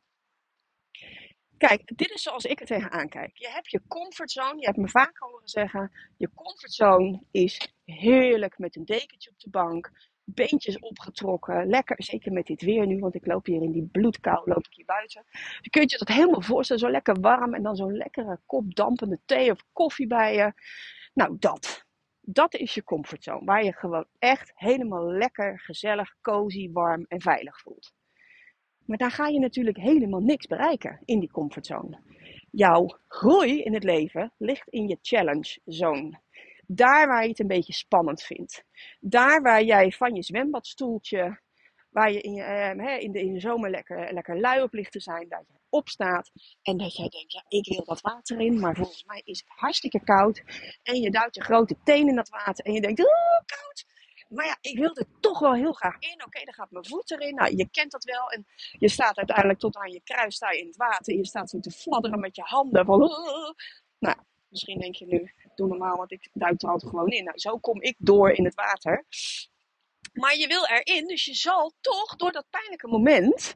Kijk, 1.56 1.96
dit 1.96 2.10
is 2.10 2.22
zoals 2.22 2.44
ik 2.44 2.60
er 2.60 2.66
tegenaan 2.66 3.08
kijk. 3.08 3.36
Je 3.36 3.48
hebt 3.48 3.70
je 3.70 3.80
comfortzone, 3.88 4.60
je 4.60 4.66
hebt 4.66 4.76
me 4.76 4.88
vaak 4.88 5.18
horen 5.18 5.48
zeggen, 5.48 5.92
je 6.16 6.30
comfortzone 6.34 7.22
is 7.30 7.74
heerlijk 7.84 8.58
met 8.58 8.76
een 8.76 8.84
dekentje 8.84 9.30
op 9.30 9.40
de 9.40 9.50
bank, 9.50 9.90
beentjes 10.24 10.78
opgetrokken, 10.78 11.66
lekker, 11.66 12.02
zeker 12.02 12.32
met 12.32 12.46
dit 12.46 12.62
weer 12.62 12.86
nu, 12.86 12.98
want 12.98 13.14
ik 13.14 13.26
loop 13.26 13.46
hier 13.46 13.62
in 13.62 13.72
die 13.72 13.88
bloedkou, 13.92 14.50
loop 14.50 14.66
ik 14.66 14.74
hier 14.74 14.84
buiten. 14.84 15.24
Je 15.60 15.80
je 15.80 15.98
dat 15.98 16.08
helemaal 16.08 16.42
voorstellen, 16.42 16.82
zo 16.82 16.90
lekker 16.90 17.20
warm 17.20 17.54
en 17.54 17.62
dan 17.62 17.76
zo'n 17.76 17.96
lekkere 17.96 18.40
kop 18.46 18.74
dampende 18.74 19.20
thee 19.24 19.50
of 19.50 19.64
koffie 19.72 20.06
bij 20.06 20.34
je. 20.34 20.52
Nou, 21.14 21.36
dat 21.38 21.85
dat 22.28 22.54
is 22.54 22.74
je 22.74 22.84
comfortzone. 22.84 23.44
Waar 23.44 23.64
je 23.64 23.72
gewoon 23.72 24.06
echt 24.18 24.52
helemaal 24.54 25.12
lekker, 25.12 25.60
gezellig, 25.60 26.16
cozy, 26.20 26.70
warm 26.72 27.04
en 27.08 27.20
veilig 27.20 27.60
voelt. 27.60 27.92
Maar 28.84 28.96
daar 28.96 29.10
ga 29.10 29.26
je 29.26 29.38
natuurlijk 29.38 29.76
helemaal 29.76 30.20
niks 30.20 30.46
bereiken 30.46 31.00
in 31.04 31.20
die 31.20 31.30
comfortzone. 31.30 32.00
Jouw 32.50 32.98
groei 33.08 33.62
in 33.62 33.74
het 33.74 33.84
leven 33.84 34.32
ligt 34.38 34.68
in 34.68 34.88
je 34.88 34.98
challenge 35.00 35.60
zone. 35.64 36.20
Daar 36.66 37.06
waar 37.06 37.22
je 37.22 37.28
het 37.28 37.40
een 37.40 37.46
beetje 37.46 37.72
spannend 37.72 38.22
vindt. 38.22 38.64
Daar 39.00 39.42
waar 39.42 39.62
jij 39.62 39.90
van 39.90 40.14
je 40.14 40.22
zwembadstoeltje, 40.22 41.40
waar 41.90 42.12
je 42.12 42.20
in, 42.20 42.38
eh, 42.38 43.02
in, 43.02 43.12
de, 43.12 43.40
zomer 43.40 43.70
lekker, 43.70 44.12
lekker 44.12 44.40
lui 44.40 44.62
op 44.62 44.72
ligt 44.72 44.92
te 44.92 45.00
zijn, 45.00 45.28
dat 45.28 45.44
opstaat 45.76 46.30
en 46.62 46.76
dat 46.76 46.96
jij 46.96 47.08
denkt, 47.08 47.32
ja, 47.32 47.44
ik 47.48 47.66
wil 47.66 47.84
dat 47.84 48.00
water 48.00 48.40
in, 48.40 48.60
maar 48.60 48.74
volgens 48.76 49.04
mij 49.04 49.22
is 49.24 49.38
het 49.38 49.48
hartstikke 49.48 50.04
koud. 50.04 50.42
En 50.82 51.00
je 51.00 51.10
duwt 51.10 51.34
je 51.34 51.42
grote 51.42 51.76
teen 51.84 52.08
in 52.08 52.14
dat 52.16 52.28
water 52.28 52.64
en 52.64 52.72
je 52.72 52.80
denkt, 52.80 53.00
oh, 53.00 53.40
koud. 53.46 53.84
Maar 54.28 54.46
ja, 54.46 54.56
ik 54.60 54.78
wil 54.78 54.96
er 54.96 55.06
toch 55.20 55.38
wel 55.38 55.54
heel 55.54 55.72
graag 55.72 55.98
in. 55.98 56.24
Oké, 56.24 56.44
dan 56.44 56.54
gaat 56.54 56.70
mijn 56.70 56.86
voet 56.86 57.10
erin. 57.10 57.34
Nou, 57.34 57.56
je 57.56 57.68
kent 57.70 57.90
dat 57.90 58.04
wel. 58.04 58.30
En 58.30 58.46
je 58.78 58.88
staat 58.88 59.16
uiteindelijk 59.16 59.58
tot 59.58 59.76
aan 59.76 59.90
je 59.90 60.00
kruis 60.04 60.38
je 60.38 60.58
in 60.58 60.66
het 60.66 60.76
water. 60.76 61.14
Je 61.14 61.26
staat 61.26 61.50
zo 61.50 61.60
te 61.60 61.70
fladderen 61.70 62.20
met 62.20 62.36
je 62.36 62.42
handen. 62.42 62.84
Van, 62.84 62.98
nou, 63.98 64.16
misschien 64.48 64.78
denk 64.78 64.94
je 64.94 65.06
nu, 65.06 65.32
doe 65.54 65.68
normaal, 65.68 65.96
want 65.96 66.12
ik 66.12 66.30
duik 66.32 66.62
er 66.62 66.68
altijd 66.68 66.90
gewoon 66.90 67.08
in. 67.08 67.24
Nou, 67.24 67.38
zo 67.38 67.58
kom 67.58 67.82
ik 67.82 67.94
door 67.98 68.30
in 68.30 68.44
het 68.44 68.54
water. 68.54 69.04
Maar 70.12 70.36
je 70.36 70.46
wil 70.46 70.66
erin, 70.66 71.06
dus 71.06 71.24
je 71.24 71.34
zal 71.34 71.72
toch 71.80 72.16
door 72.16 72.32
dat 72.32 72.46
pijnlijke 72.50 72.88
moment 72.88 73.54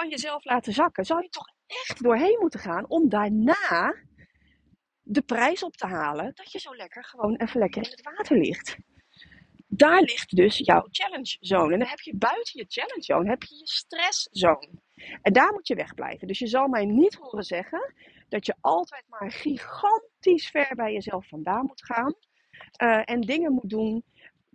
van 0.00 0.08
jezelf 0.08 0.44
laten 0.44 0.72
zakken, 0.72 1.04
zal 1.04 1.20
je 1.20 1.28
toch 1.28 1.48
echt 1.66 2.02
doorheen 2.02 2.38
moeten 2.40 2.60
gaan 2.60 2.88
om 2.88 3.08
daarna 3.08 3.94
de 5.02 5.22
prijs 5.22 5.62
op 5.62 5.76
te 5.76 5.86
halen 5.86 6.32
dat 6.34 6.52
je 6.52 6.58
zo 6.58 6.76
lekker 6.76 7.04
gewoon 7.04 7.36
even 7.36 7.60
lekker 7.60 7.82
in 7.82 7.90
het 7.90 8.02
water 8.02 8.38
ligt. 8.38 8.76
Daar 9.66 10.00
ligt 10.00 10.36
dus 10.36 10.58
jouw 10.58 10.86
challenge 10.90 11.36
zone. 11.40 11.72
En 11.72 11.78
dan 11.78 11.88
heb 11.88 12.00
je 12.00 12.16
buiten 12.16 12.58
je 12.58 12.64
challenge 12.68 13.02
zone 13.02 13.28
heb 13.28 13.42
je 13.42 13.56
je 13.56 13.66
stress 13.66 14.28
zone. 14.30 14.68
En 15.22 15.32
daar 15.32 15.52
moet 15.52 15.66
je 15.66 15.74
wegblijven. 15.74 16.26
Dus 16.26 16.38
je 16.38 16.46
zal 16.46 16.68
mij 16.68 16.84
niet 16.84 17.14
horen 17.14 17.44
zeggen 17.44 17.94
dat 18.28 18.46
je 18.46 18.54
altijd 18.60 19.04
maar 19.08 19.30
gigantisch 19.32 20.50
ver 20.50 20.74
bij 20.74 20.92
jezelf 20.92 21.28
vandaan 21.28 21.66
moet 21.66 21.84
gaan. 21.84 22.14
Uh, 22.82 23.02
en 23.04 23.20
dingen 23.20 23.52
moet 23.52 23.70
doen 23.70 24.04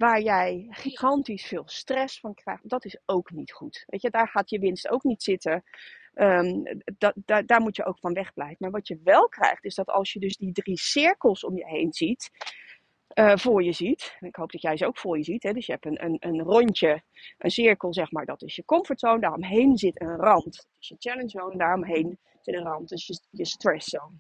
waar 0.01 0.22
jij 0.22 0.67
gigantisch 0.70 1.46
veel 1.46 1.63
stress 1.65 2.20
van 2.20 2.34
krijgt. 2.34 2.70
Dat 2.70 2.86
is 2.86 2.98
ook 3.05 3.31
niet 3.31 3.51
goed. 3.51 3.84
Weet 3.88 4.01
je, 4.01 4.10
daar 4.10 4.27
gaat 4.27 4.50
je 4.50 4.60
winst 4.60 4.89
ook 4.89 5.03
niet 5.03 5.24
zitten. 5.24 5.63
Um, 6.15 6.63
dat, 6.98 7.13
daar, 7.15 7.46
daar 7.46 7.62
moet 7.62 7.75
je 7.75 7.86
ook 7.86 8.00
van 8.00 8.13
wegblijven. 8.13 8.58
Maar 8.60 8.72
wat 8.72 8.88
je 8.88 9.00
wel 9.03 9.27
krijgt, 9.29 9.65
is 9.65 9.75
dat 9.75 9.88
als 9.88 10.13
je 10.13 10.20
dus 10.20 10.38
die 10.38 10.51
drie 10.51 10.77
cirkels 10.79 11.43
om 11.43 11.58
je 11.58 11.65
heen 11.65 11.93
ziet, 11.93 12.29
uh, 13.13 13.36
voor 13.36 13.63
je 13.63 13.72
ziet. 13.72 14.17
En 14.20 14.27
ik 14.27 14.36
hoop 14.36 14.51
dat 14.51 14.62
jij 14.62 14.77
ze 14.77 14.86
ook 14.86 14.98
voor 14.98 15.17
je 15.17 15.24
ziet. 15.24 15.43
Hè? 15.43 15.53
Dus 15.53 15.65
je 15.65 15.72
hebt 15.72 15.86
een, 15.86 16.03
een, 16.03 16.17
een 16.20 16.41
rondje, 16.41 17.03
een 17.38 17.51
cirkel, 17.51 17.93
zeg 17.93 18.12
maar, 18.12 18.25
dat 18.25 18.41
is 18.41 18.55
je 18.55 18.65
comfortzone. 18.65 19.20
Daaromheen 19.20 19.77
zit 19.77 20.01
een 20.01 20.15
rand. 20.15 20.55
Dat 20.55 20.67
is 20.79 20.88
je 20.88 20.96
challenge 21.00 21.29
zone. 21.29 21.58
Daaromheen 21.58 22.20
zit 22.41 22.55
een 22.55 22.63
rand. 22.63 22.89
Dat 22.89 23.00
is 23.00 23.08
je, 23.08 23.20
je 23.29 23.46
stress 23.46 23.89
zone. 23.89 24.15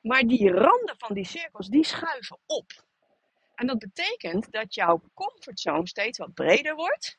Maar 0.00 0.22
die 0.22 0.50
randen 0.50 0.94
van 0.98 1.14
die 1.14 1.24
cirkels, 1.24 1.68
die 1.68 1.84
schuiven 1.84 2.38
op. 2.46 2.85
En 3.56 3.66
dat 3.66 3.78
betekent 3.78 4.52
dat 4.52 4.74
jouw 4.74 5.00
comfortzone 5.14 5.86
steeds 5.88 6.18
wat 6.18 6.34
breder 6.34 6.74
wordt. 6.74 7.16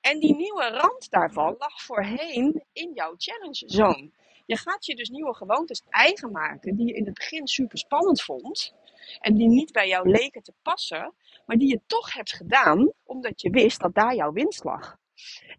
En 0.00 0.20
die 0.20 0.36
nieuwe 0.36 0.68
rand 0.70 1.10
daarvan 1.10 1.54
lag 1.58 1.82
voorheen 1.82 2.64
in 2.72 2.92
jouw 2.92 3.14
challenge 3.16 3.62
zone. 3.66 4.10
Je 4.46 4.56
gaat 4.56 4.86
je 4.86 4.94
dus 4.94 5.08
nieuwe 5.08 5.34
gewoontes 5.34 5.82
eigen 5.88 6.30
maken 6.30 6.76
die 6.76 6.86
je 6.86 6.94
in 6.94 7.04
het 7.04 7.14
begin 7.14 7.46
super 7.46 7.78
spannend 7.78 8.22
vond. 8.22 8.74
En 9.20 9.34
die 9.34 9.48
niet 9.48 9.72
bij 9.72 9.88
jou 9.88 10.10
leken 10.10 10.42
te 10.42 10.54
passen, 10.62 11.14
maar 11.46 11.56
die 11.56 11.68
je 11.68 11.80
toch 11.86 12.12
hebt 12.12 12.32
gedaan 12.32 12.92
omdat 13.04 13.40
je 13.40 13.50
wist 13.50 13.80
dat 13.80 13.94
daar 13.94 14.14
jouw 14.14 14.32
winst 14.32 14.64
lag. 14.64 14.96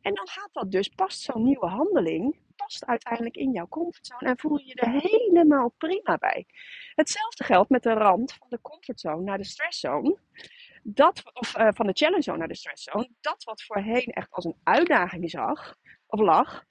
En 0.01 0.13
dan 0.13 0.27
gaat 0.27 0.49
dat 0.51 0.71
dus, 0.71 0.87
past 0.87 1.21
zo'n 1.21 1.43
nieuwe 1.43 1.67
handeling, 1.67 2.39
uiteindelijk 2.85 3.35
in 3.35 3.51
jouw 3.51 3.67
comfortzone 3.67 4.29
en 4.29 4.39
voel 4.39 4.57
je 4.57 4.65
je 4.65 4.75
er 4.75 4.89
helemaal 4.89 5.73
prima 5.77 6.17
bij. 6.17 6.45
Hetzelfde 6.95 7.43
geldt 7.43 7.69
met 7.69 7.83
de 7.83 7.93
rand 7.93 8.33
van 8.33 8.47
de 8.49 8.61
comfortzone 8.61 9.23
naar 9.23 9.37
de 9.37 9.43
stresszone. 9.43 10.17
Dat, 10.83 11.31
of 11.33 11.57
uh, 11.57 11.67
van 11.73 11.87
de 11.87 11.93
challenge 11.93 12.21
zone 12.21 12.37
naar 12.37 12.47
de 12.47 12.55
stresszone. 12.55 13.09
Dat 13.21 13.43
wat 13.43 13.63
voorheen 13.63 14.05
echt 14.05 14.31
als 14.31 14.45
een 14.45 14.59
uitdaging 14.63 15.29
zag, 15.29 15.75
of 16.07 16.19
lag, 16.19 16.63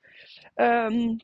um, 0.54 1.16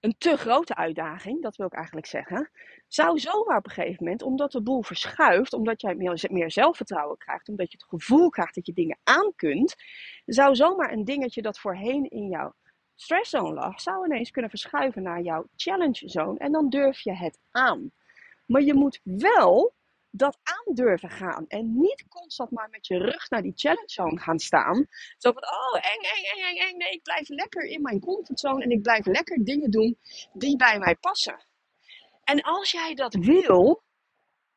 een 0.00 0.14
te 0.18 0.36
grote 0.36 0.74
uitdaging, 0.74 1.42
dat 1.42 1.56
wil 1.56 1.66
ik 1.66 1.72
eigenlijk 1.72 2.06
zeggen, 2.06 2.50
zou 2.88 3.18
zomaar 3.18 3.56
op 3.56 3.66
een 3.66 3.72
gegeven 3.72 4.04
moment, 4.04 4.22
omdat 4.22 4.52
de 4.52 4.62
boel 4.62 4.82
verschuift, 4.82 5.52
omdat 5.52 5.80
jij 5.80 5.94
meer, 5.94 6.24
meer 6.30 6.50
zelfvertrouwen 6.50 7.16
krijgt, 7.16 7.48
omdat 7.48 7.72
je 7.72 7.78
het 7.78 7.88
gevoel 7.88 8.28
krijgt 8.28 8.54
dat 8.54 8.66
je 8.66 8.72
dingen 8.72 8.98
aan 9.02 9.32
kunt, 9.36 9.74
zou 10.24 10.54
zomaar 10.54 10.92
een 10.92 11.04
dingetje 11.04 11.42
dat 11.42 11.58
voorheen 11.58 12.10
in 12.10 12.28
jouw 12.28 12.54
stresszone 12.96 13.54
lag, 13.54 13.80
zou 13.80 14.04
ineens 14.04 14.30
kunnen 14.30 14.50
verschuiven 14.50 15.02
naar 15.02 15.22
jouw 15.22 15.46
challenge 15.56 16.08
zone 16.08 16.38
en 16.38 16.52
dan 16.52 16.68
durf 16.68 17.00
je 17.00 17.14
het 17.14 17.38
aan. 17.50 17.92
Maar 18.46 18.62
je 18.62 18.74
moet 18.74 19.00
wel 19.02 19.74
dat 20.10 20.38
aan 20.42 20.74
durven 20.74 21.10
gaan. 21.10 21.44
En 21.48 21.78
niet 21.78 22.04
constant 22.08 22.50
maar 22.50 22.68
met 22.70 22.86
je 22.86 22.98
rug 22.98 23.30
naar 23.30 23.42
die 23.42 23.52
challenge 23.54 23.88
zone 23.92 24.20
gaan 24.20 24.38
staan. 24.38 24.86
Zo 25.18 25.32
van, 25.32 25.42
oh, 25.42 25.74
eng, 25.74 26.02
eng, 26.02 26.46
eng, 26.46 26.56
eng. 26.56 26.76
Nee, 26.76 26.90
ik 26.90 27.02
blijf 27.02 27.28
lekker 27.28 27.64
in 27.64 27.82
mijn 27.82 28.00
comfortzone 28.00 28.62
en 28.62 28.70
ik 28.70 28.82
blijf 28.82 29.06
lekker 29.06 29.44
dingen 29.44 29.70
doen 29.70 29.98
die 30.32 30.56
bij 30.56 30.78
mij 30.78 30.96
passen. 30.96 31.46
En 32.24 32.42
als 32.42 32.70
jij 32.70 32.94
dat 32.94 33.14
wil, 33.14 33.82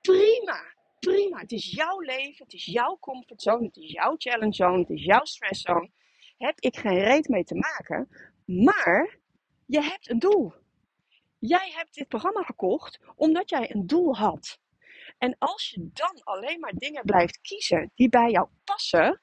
prima, 0.01 0.74
prima. 1.00 1.39
Het 1.39 1.51
is 1.51 1.72
jouw 1.72 2.00
leven, 2.00 2.43
het 2.43 2.53
is 2.53 2.65
jouw 2.65 2.98
comfortzone, 3.00 3.65
het 3.65 3.77
is 3.77 3.91
jouw 3.91 4.15
challenge 4.17 4.53
zone, 4.53 4.79
het 4.79 4.89
is 4.89 5.03
jouw 5.03 5.25
stresszone. 5.25 5.89
Heb 6.38 6.60
ik 6.60 6.77
geen 6.77 7.00
reet 7.00 7.27
mee 7.27 7.43
te 7.43 7.55
maken. 7.55 8.10
Maar 8.49 9.19
je 9.65 9.81
hebt 9.81 10.09
een 10.09 10.19
doel. 10.19 10.53
Jij 11.39 11.71
hebt 11.75 11.93
dit 11.93 12.07
programma 12.07 12.43
gekocht 12.43 12.99
omdat 13.15 13.49
jij 13.49 13.75
een 13.75 13.87
doel 13.87 14.15
had. 14.15 14.59
En 15.17 15.35
als 15.37 15.69
je 15.69 15.89
dan 15.93 16.23
alleen 16.23 16.59
maar 16.59 16.73
dingen 16.73 17.03
blijft 17.03 17.39
kiezen 17.41 17.91
die 17.95 18.09
bij 18.09 18.31
jou 18.31 18.47
passen, 18.63 19.21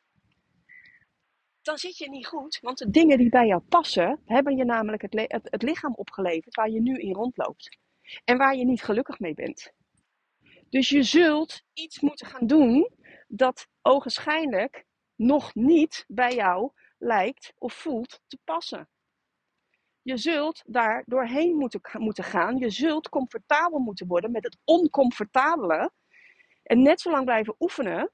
dan 1.63 1.79
zit 1.79 1.97
je 1.97 2.09
niet 2.09 2.27
goed. 2.27 2.59
Want 2.61 2.79
de 2.79 2.91
dingen 2.91 3.19
die 3.19 3.29
bij 3.29 3.47
jou 3.47 3.63
passen, 3.63 4.23
hebben 4.25 4.57
je 4.57 4.65
namelijk 4.65 5.03
het, 5.03 5.43
het, 5.43 5.63
lichaam 5.63 5.95
opgeleverd 5.95 6.55
waar 6.55 6.71
je 6.71 6.81
nu 6.81 6.99
in 6.99 7.15
rondloopt. 7.15 7.79
En 8.25 8.37
waar 8.39 8.57
je 8.57 8.65
niet 8.65 8.83
gelukkig 8.83 9.19
mee 9.19 9.35
bent. 9.35 9.73
Dus 10.69 10.89
je 10.89 11.03
zult 11.03 11.63
iets 11.73 12.01
moeten 12.01 12.27
gaan 12.27 12.47
doen 12.47 12.91
dat 13.29 13.69
ogenschijnlijk 13.83 14.85
nog 15.15 15.55
niet 15.55 16.05
bij 16.09 16.35
jou 16.35 16.73
lijkt 16.99 17.53
of 17.59 17.73
voelt 17.75 18.21
te 18.27 18.39
passen. 18.45 18.89
Je 20.07 20.17
zult 20.17 20.63
daar 20.67 21.03
doorheen 21.07 21.57
moeten, 21.57 21.81
moeten 21.93 22.25
gaan. 22.25 22.59
Je 22.59 22.71
zult 22.71 23.09
comfortabel 23.09 23.79
moeten 23.79 24.07
worden 24.07 24.31
met 24.31 24.45
het 24.45 24.59
oncomfortabele. 24.65 25.91
En 26.63 26.83
net 26.83 27.01
zo 27.01 27.11
lang 27.11 27.25
blijven 27.25 27.55
oefenen 27.59 28.13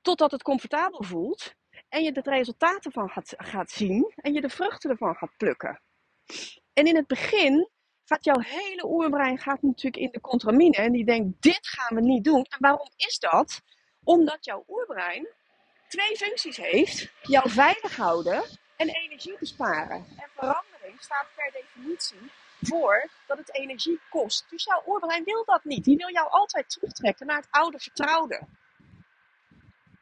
totdat 0.00 0.30
het 0.30 0.42
comfortabel 0.42 1.02
voelt. 1.02 1.54
En 1.88 2.02
je 2.02 2.12
de 2.12 2.20
resultaten 2.20 2.92
van 2.92 3.08
gaat, 3.08 3.34
gaat 3.36 3.70
zien 3.70 4.12
en 4.16 4.32
je 4.32 4.40
de 4.40 4.48
vruchten 4.48 4.90
ervan 4.90 5.14
gaat 5.14 5.36
plukken. 5.36 5.82
En 6.72 6.86
in 6.86 6.96
het 6.96 7.06
begin 7.06 7.68
gaat 8.04 8.24
jouw 8.24 8.40
hele 8.40 8.86
oerbrein 8.86 9.38
gaat 9.38 9.62
natuurlijk 9.62 10.02
in 10.02 10.10
de 10.10 10.20
contramine 10.20 10.76
en 10.76 10.92
die 10.92 11.04
denkt, 11.04 11.42
dit 11.42 11.68
gaan 11.68 11.96
we 11.96 12.02
niet 12.02 12.24
doen. 12.24 12.44
En 12.44 12.58
waarom 12.58 12.88
is 12.96 13.18
dat? 13.18 13.60
Omdat 14.04 14.44
jouw 14.44 14.64
oerbrein 14.68 15.28
twee 15.88 16.16
functies 16.16 16.56
heeft. 16.56 17.12
Jou 17.22 17.50
veilig 17.50 17.96
houden 17.96 18.62
en 18.76 18.88
energie 18.88 19.38
besparen. 19.38 19.96
En 19.96 20.28
verandering 20.34 21.00
staat 21.00 21.26
per 21.36 21.52
definitie 21.52 22.30
voor 22.60 23.10
dat 23.26 23.38
het 23.38 23.54
energie 23.54 24.00
kost. 24.10 24.50
Dus 24.50 24.64
jouw 24.64 24.82
oerbrein 24.86 25.24
wil 25.24 25.44
dat 25.44 25.64
niet. 25.64 25.84
Die 25.84 25.96
wil 25.96 26.12
jou 26.12 26.28
altijd 26.30 26.68
terugtrekken 26.70 27.26
naar 27.26 27.36
het 27.36 27.48
oude 27.50 27.78
vertrouwde. 27.78 28.46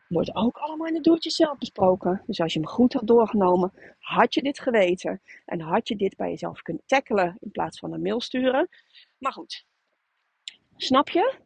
Wordt 0.09 0.35
ook 0.35 0.57
allemaal 0.57 0.87
in 0.87 0.95
het 0.95 1.05
doeltje 1.05 1.31
zelf 1.31 1.59
besproken. 1.59 2.23
Dus 2.27 2.41
als 2.41 2.53
je 2.53 2.59
hem 2.59 2.69
goed 2.69 2.93
had 2.93 3.07
doorgenomen, 3.07 3.73
had 3.99 4.35
je 4.35 4.43
dit 4.43 4.61
geweten. 4.61 5.23
En 5.45 5.61
had 5.61 5.89
je 5.89 5.97
dit 5.97 6.17
bij 6.17 6.29
jezelf 6.29 6.63
kunnen 6.63 6.83
tackelen 6.87 7.37
in 7.41 7.51
plaats 7.51 7.79
van 7.79 7.93
een 7.93 8.03
mail 8.03 8.21
sturen. 8.21 8.69
Maar 9.19 9.33
goed, 9.33 9.67
snap 10.77 11.09
je? 11.09 11.41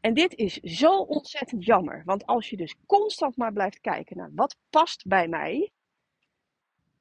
En 0.00 0.14
dit 0.14 0.34
is 0.34 0.54
zo 0.54 0.98
ontzettend 0.98 1.64
jammer. 1.64 2.02
Want 2.04 2.26
als 2.26 2.50
je 2.50 2.56
dus 2.56 2.74
constant 2.86 3.36
maar 3.36 3.52
blijft 3.52 3.80
kijken 3.80 4.16
naar 4.16 4.30
wat 4.34 4.56
past 4.70 5.06
bij 5.06 5.28
mij, 5.28 5.72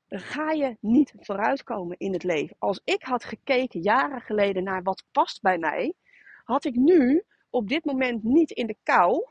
ga 0.09 0.51
je 0.51 0.77
niet 0.79 1.13
vooruitkomen 1.19 1.97
in 1.97 2.13
het 2.13 2.23
leven. 2.23 2.55
Als 2.59 2.81
ik 2.83 3.03
had 3.03 3.23
gekeken 3.23 3.81
jaren 3.81 4.21
geleden 4.21 4.63
naar 4.63 4.83
wat 4.83 5.03
past 5.11 5.41
bij 5.41 5.57
mij, 5.57 5.93
had 6.43 6.65
ik 6.65 6.75
nu 6.75 7.23
op 7.49 7.67
dit 7.67 7.85
moment 7.85 8.23
niet 8.23 8.51
in 8.51 8.67
de 8.67 8.77
kou 8.83 9.25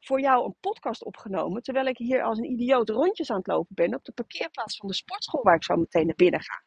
voor 0.00 0.20
jou 0.20 0.44
een 0.44 0.56
podcast 0.60 1.04
opgenomen, 1.04 1.62
terwijl 1.62 1.86
ik 1.86 1.98
hier 1.98 2.22
als 2.22 2.38
een 2.38 2.50
idioot 2.50 2.88
rondjes 2.88 3.30
aan 3.30 3.36
het 3.36 3.46
lopen 3.46 3.74
ben 3.74 3.94
op 3.94 4.04
de 4.04 4.12
parkeerplaats 4.12 4.76
van 4.76 4.88
de 4.88 4.94
sportschool 4.94 5.42
waar 5.42 5.54
ik 5.54 5.64
zo 5.64 5.76
meteen 5.76 6.06
naar 6.06 6.16
binnen 6.16 6.40
ga. 6.40 6.64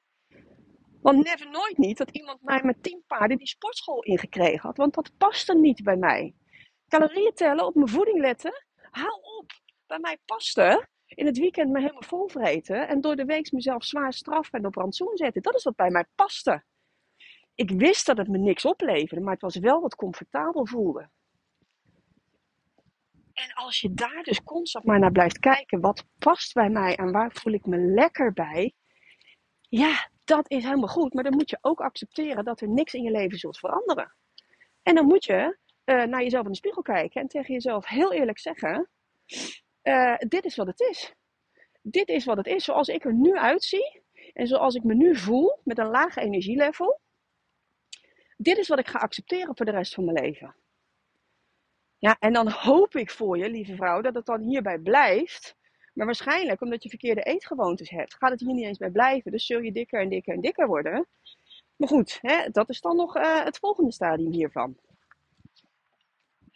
Want 1.02 1.24
never 1.24 1.50
nooit 1.50 1.78
niet 1.78 1.98
dat 1.98 2.12
iemand 2.12 2.42
mij 2.42 2.64
met 2.64 2.84
tien 2.84 3.04
paarden 3.08 3.38
die 3.38 3.48
sportschool 3.48 4.04
ingekregen 4.04 4.60
had, 4.60 4.78
want 4.78 4.94
dat 4.94 5.12
paste 5.18 5.56
niet 5.56 5.84
bij 5.84 5.98
mij. 5.98 6.34
Calorieën 6.88 7.34
tellen, 7.34 7.66
op 7.66 7.76
mijn 7.76 7.88
voeding 7.88 8.20
letten, 8.20 8.66
hou 8.76 9.14
op. 9.40 9.52
Bij 9.88 10.00
mij 10.00 10.18
paste 10.26 10.88
in 11.16 11.26
het 11.26 11.38
weekend 11.38 11.70
me 11.70 11.80
helemaal 11.80 12.02
vol 12.02 12.28
vreten 12.28 12.88
en 12.88 13.02
door 13.02 13.16
de 13.16 13.26
week 13.26 13.52
mezelf 13.52 13.84
zwaar 13.84 14.14
straffen 14.14 14.60
en 14.60 14.66
op 14.66 14.76
rantsoen 14.76 15.18
zetten. 15.18 15.42
Dat 15.42 15.56
is 15.56 15.64
wat 15.64 15.76
bij 15.76 15.90
mij 15.90 16.06
paste. 16.16 16.64
Ik 17.56 17.72
wist 17.72 18.06
dat 18.06 18.18
het 18.18 18.28
me 18.28 18.38
niks 18.38 18.66
opleverde, 18.66 19.24
maar 19.24 19.34
het 19.34 19.42
was 19.42 19.56
wel 19.56 19.82
wat 19.82 19.96
comfortabel 19.96 20.66
voelde. 20.66 21.10
En 23.34 23.54
als 23.54 23.82
je 23.82 23.94
daar 23.94 24.24
dus 24.24 24.44
constant 24.44 24.86
maar 24.86 25.00
naar 25.00 25.12
blijft 25.12 25.40
kijken, 25.40 25.80
wat 25.80 26.06
past 26.18 26.54
bij 26.54 26.70
mij 26.70 26.96
en 26.96 27.12
waar 27.12 27.32
voel 27.32 27.54
ik 27.54 27.66
me 27.66 27.78
lekker 27.78 28.34
bij, 28.34 28.74
ja, 29.62 30.10
dat 30.24 30.50
is 30.52 30.64
helemaal 30.64 30.88
goed. 30.88 31.14
Maar 31.14 31.24
dan 31.24 31.36
moet 31.36 31.50
je 31.50 31.58
ook 31.62 31.82
accepteren 31.82 32.46
dat 32.46 32.62
er 32.62 32.70
niks 32.70 32.94
in 32.94 33.04
je 33.04 33.12
leven 33.12 33.38
zult 33.38 33.60
veranderen. 33.60 34.16
En 34.84 34.96
dan 34.96 35.06
moet 35.06 35.26
je 35.26 35.58
uh, 35.86 36.04
naar 36.04 36.24
jezelf 36.24 36.46
in 36.46 36.52
de 36.52 36.58
spiegel 36.58 36.82
kijken 36.82 37.22
en 37.22 37.28
tegen 37.28 37.54
jezelf 37.54 37.88
heel 37.88 38.14
eerlijk 38.14 38.40
zeggen: 38.40 38.90
uh, 39.84 40.18
dit 40.18 40.46
is 40.46 40.56
wat 40.56 40.68
het 40.68 40.80
is. 40.80 41.14
Dit 41.82 42.10
is 42.10 42.26
wat 42.26 42.38
het 42.38 42.48
is. 42.48 42.64
Zoals 42.64 42.88
ik 42.88 43.06
er 43.06 43.14
nu 43.14 43.38
uitzie 43.38 44.02
en 44.34 44.48
zoals 44.48 44.76
ik 44.76 44.84
me 44.84 44.94
nu 44.94 45.16
voel 45.16 45.60
met 45.64 45.78
een 45.78 45.90
laag 45.90 46.16
energielevel. 46.16 47.00
Dit 48.38 48.58
is 48.58 48.68
wat 48.68 48.80
ik 48.80 48.88
ga 48.88 49.00
accepteren 49.00 49.58
voor 49.58 49.66
de 49.66 49.72
rest 49.72 49.94
van 49.94 50.06
mijn 50.06 50.26
leven. 50.26 50.56
Ja, 51.98 52.16
en 52.20 52.34
dan 52.34 52.50
hoop 52.50 52.96
ik 52.96 53.12
voor 53.12 53.38
je, 53.38 53.50
lieve 53.50 53.76
vrouw, 53.76 54.02
dat 54.02 54.14
het 54.14 54.26
dan 54.26 54.42
hierbij 54.42 54.78
blijft. 54.78 55.56
Maar 55.94 56.06
waarschijnlijk, 56.06 56.62
omdat 56.62 56.84
je 56.84 56.90
verkeerde 56.90 57.24
eetgewoontes 57.24 57.90
hebt, 57.90 58.16
gaat 58.16 58.32
het 58.32 58.40
hier 58.40 58.54
niet 58.54 58.66
eens 58.66 58.78
bij 58.78 58.90
blijven. 58.90 59.32
Dus 59.32 59.46
zul 59.46 59.60
je 59.60 59.72
dikker 59.72 60.02
en 60.02 60.10
dikker 60.10 60.34
en 60.34 60.42
dikker 60.42 60.68
worden. 60.68 61.08
Maar 61.76 61.88
goed, 61.88 62.18
hè, 62.22 62.50
dat 62.50 62.70
is 62.70 62.82
dan 62.82 62.96
nog 62.96 63.18
uh, 63.18 63.44
het 63.44 63.58
volgende 63.58 63.92
stadium 63.92 64.32
hiervan. 64.32 64.78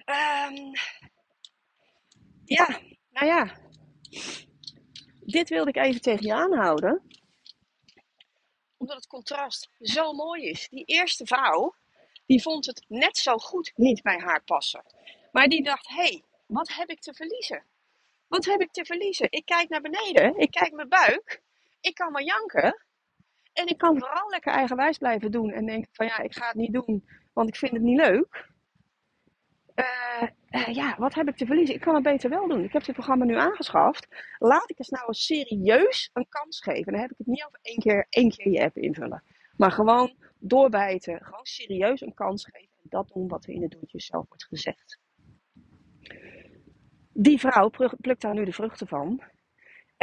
Um, 0.05 0.71
ja, 2.45 2.79
nou 3.13 3.25
ja. 3.25 3.57
Dit 5.19 5.49
wilde 5.49 5.69
ik 5.69 5.77
even 5.77 6.01
tegen 6.01 6.25
je 6.25 6.33
aanhouden. 6.33 7.01
Omdat 8.77 8.95
het 8.95 9.07
contrast 9.07 9.69
zo 9.79 10.13
mooi 10.13 10.49
is. 10.49 10.67
Die 10.69 10.85
eerste 10.85 11.25
vrouw, 11.25 11.75
die 12.25 12.41
vond 12.41 12.65
het 12.65 12.85
net 12.87 13.17
zo 13.17 13.37
goed 13.37 13.71
niet 13.75 14.01
bij 14.01 14.19
haar 14.19 14.43
passen. 14.43 14.83
Maar 15.31 15.47
die 15.47 15.63
dacht, 15.63 15.87
hé, 15.87 15.95
hey, 15.95 16.23
wat 16.45 16.73
heb 16.73 16.89
ik 16.89 16.99
te 16.99 17.13
verliezen? 17.13 17.65
Wat 18.27 18.45
heb 18.45 18.61
ik 18.61 18.71
te 18.71 18.85
verliezen? 18.85 19.27
Ik 19.29 19.45
kijk 19.45 19.69
naar 19.69 19.81
beneden, 19.81 20.37
ik 20.37 20.51
kijk 20.51 20.71
mijn 20.71 20.89
buik, 20.89 21.41
ik 21.81 21.95
kan 21.95 22.11
maar 22.11 22.23
janken. 22.23 22.85
En 23.53 23.67
ik 23.67 23.77
kan 23.77 23.99
vooral 23.99 24.29
lekker 24.29 24.53
eigenwijs 24.53 24.97
blijven 24.97 25.31
doen 25.31 25.51
en 25.51 25.65
denken 25.65 25.89
van 25.91 26.05
ja, 26.05 26.19
ik 26.19 26.35
ga 26.35 26.47
het 26.47 26.55
niet 26.55 26.73
doen, 26.73 27.09
want 27.33 27.49
ik 27.49 27.55
vind 27.55 27.71
het 27.71 27.81
niet 27.81 27.99
leuk. 27.99 28.51
Uh, 29.75 30.29
uh, 30.51 30.75
ja, 30.75 30.95
wat 30.97 31.13
heb 31.13 31.27
ik 31.27 31.35
te 31.35 31.45
verliezen? 31.45 31.75
Ik 31.75 31.81
kan 31.81 31.93
het 31.93 32.03
beter 32.03 32.29
wel 32.29 32.47
doen. 32.47 32.63
Ik 32.63 32.73
heb 32.73 32.83
dit 32.83 32.95
programma 32.95 33.25
nu 33.25 33.35
aangeschaft. 33.35 34.07
Laat 34.37 34.69
ik 34.69 34.79
eens 34.79 34.89
nou 34.89 35.13
serieus 35.13 36.09
een 36.13 36.27
kans 36.29 36.61
geven. 36.61 36.91
Dan 36.91 37.01
heb 37.01 37.11
ik 37.11 37.17
het 37.17 37.27
niet 37.27 37.45
over 37.45 37.59
één 37.61 37.79
keer, 37.79 38.07
één 38.09 38.29
keer 38.29 38.51
je 38.51 38.63
app 38.63 38.77
invullen. 38.77 39.23
Maar 39.57 39.71
gewoon 39.71 40.15
doorbijten. 40.39 41.21
Gewoon 41.23 41.45
serieus 41.45 42.01
een 42.01 42.13
kans 42.13 42.45
geven. 42.45 42.77
En 42.83 42.89
dat 42.89 43.11
doen 43.13 43.27
wat 43.27 43.45
er 43.45 43.53
in 43.53 43.61
het 43.61 43.71
doetje 43.71 44.01
zelf 44.01 44.27
wordt 44.27 44.45
gezegd. 44.45 44.99
Die 47.13 47.39
vrouw 47.39 47.69
plukt 48.01 48.21
daar 48.21 48.33
nu 48.33 48.45
de 48.45 48.53
vruchten 48.53 48.87
van. 48.87 49.21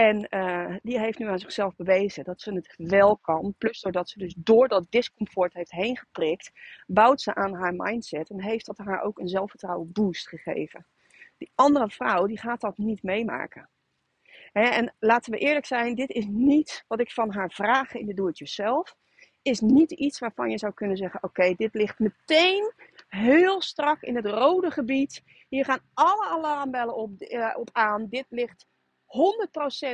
En 0.01 0.27
uh, 0.31 0.77
die 0.83 0.99
heeft 0.99 1.19
nu 1.19 1.29
aan 1.29 1.39
zichzelf 1.39 1.77
bewezen 1.77 2.25
dat 2.25 2.41
ze 2.41 2.53
het 2.53 2.75
wel 2.77 3.17
kan. 3.17 3.55
Plus 3.59 3.81
doordat 3.81 4.09
ze 4.09 4.19
dus 4.19 4.35
door 4.37 4.69
dat 4.69 4.87
discomfort 4.91 5.55
heeft 5.55 5.71
heen 5.71 5.97
geprikt, 5.97 6.51
bouwt 6.87 7.21
ze 7.21 7.35
aan 7.35 7.55
haar 7.55 7.75
mindset 7.75 8.31
en 8.31 8.43
heeft 8.43 8.67
dat 8.67 8.79
haar 8.79 9.03
ook 9.03 9.19
een 9.19 9.29
zelfvertrouwen 9.29 9.93
boost 9.93 10.29
gegeven. 10.29 10.87
Die 11.39 11.51
andere 11.55 11.91
vrouw 11.91 12.27
die 12.27 12.39
gaat 12.39 12.61
dat 12.61 12.79
niet 12.79 13.03
meemaken. 13.03 13.69
en 14.53 14.95
laten 14.99 15.33
we 15.33 15.39
eerlijk 15.39 15.67
zijn, 15.67 15.95
dit 15.95 16.11
is 16.11 16.27
niet 16.29 16.85
wat 16.89 17.01
ik 17.01 17.11
van 17.11 17.33
haar 17.33 17.51
vraag 17.51 17.95
in 17.95 18.07
de 18.07 18.15
do-it-yourself. 18.15 18.97
Is 19.43 19.61
niet 19.61 19.91
iets 19.91 20.19
waarvan 20.19 20.51
je 20.51 20.59
zou 20.59 20.73
kunnen 20.73 20.97
zeggen: 20.97 21.23
oké, 21.23 21.55
dit 21.55 21.75
ligt 21.75 21.99
meteen 21.99 22.73
heel 23.09 23.61
strak 23.61 24.03
in 24.03 24.17
het 24.17 24.27
rode 24.27 24.71
gebied. 24.71 25.23
Hier 25.49 25.65
gaan 25.65 25.81
alle 25.95 26.27
alarmbellen 26.27 26.97
op, 26.97 27.11
uh, 27.19 27.55
op 27.57 27.69
aan. 27.73 28.07
Dit 28.09 28.27
ligt 28.29 28.67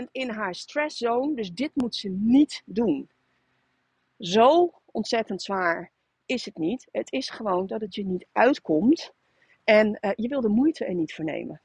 100% 0.05 0.11
in 0.11 0.31
haar 0.31 0.55
stresszone, 0.55 1.35
dus 1.35 1.53
dit 1.53 1.71
moet 1.75 1.95
ze 1.95 2.09
niet 2.09 2.63
doen. 2.65 3.11
Zo 4.19 4.73
ontzettend 4.85 5.43
zwaar 5.43 5.93
is 6.27 6.45
het 6.45 6.59
niet. 6.59 6.89
Het 6.91 7.13
is 7.13 7.31
gewoon 7.31 7.67
dat 7.67 7.81
het 7.81 7.95
je 7.95 8.05
niet 8.05 8.27
uitkomt 8.33 9.13
en 9.65 9.99
uh, 10.01 10.11
je 10.15 10.29
wil 10.29 10.41
de 10.41 10.49
moeite 10.49 10.85
er 10.85 10.95
niet 10.95 11.15
voor 11.15 11.25
nemen. 11.25 11.61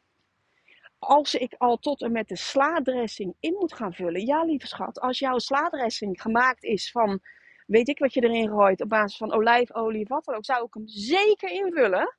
Als 1.00 1.36
ik 1.36 1.56
al 1.58 1.78
tot 1.78 2.02
en 2.02 2.12
met 2.12 2.28
de 2.28 2.36
slaadressing 2.36 3.36
in 3.40 3.54
moet 3.54 3.74
gaan 3.74 3.94
vullen, 3.94 4.26
ja 4.26 4.44
lieve 4.44 4.68
schat, 4.68 5.00
als 5.00 5.20
jouw 5.20 5.38
slaadressing 5.38 6.22
gemaakt 6.22 6.64
is 6.64 6.92
van 6.92 7.22
weet 7.66 7.90
ik 7.90 8.00
wat 8.00 8.14
je 8.14 8.24
erin 8.24 8.50
gooit 8.50 8.82
op 8.82 8.90
basis 8.90 9.18
van 9.18 9.34
olijfolie, 9.34 10.06
wat 10.08 10.26
dan 10.26 10.36
ook, 10.36 10.46
zou 10.46 10.66
ik 10.66 10.74
hem 10.74 10.88
zeker 10.88 11.50
invullen. 11.50 12.16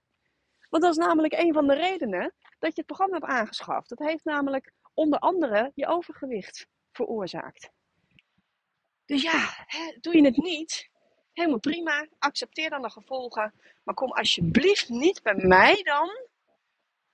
Want 0.69 0.83
dat 0.83 0.93
is 0.93 1.05
namelijk 1.07 1.33
een 1.33 1.53
van 1.53 1.67
de 1.67 1.75
redenen 1.75 2.35
dat 2.59 2.75
je 2.75 2.83
het 2.83 2.87
programma 2.87 3.14
hebt 3.14 3.33
aangeschaft. 3.33 3.88
Dat 3.88 3.99
heeft 3.99 4.25
namelijk 4.25 4.73
onder 4.94 5.18
andere 5.18 5.72
je 5.74 5.87
overgewicht 5.87 6.66
veroorzaakt. 6.92 7.70
Dus 9.05 9.22
ja, 9.22 9.64
hè, 9.66 9.96
doe 10.00 10.16
je 10.16 10.24
het 10.24 10.37
niet, 10.37 10.90
helemaal 11.33 11.59
prima, 11.59 12.07
accepteer 12.18 12.70
dan 12.70 12.83
de 12.83 12.90
gevolgen. 12.90 13.55
Maar 13.83 13.94
kom 13.94 14.12
alsjeblieft 14.12 14.88
niet 14.88 15.22
bij 15.22 15.35
mij 15.35 15.83
dan 15.83 16.28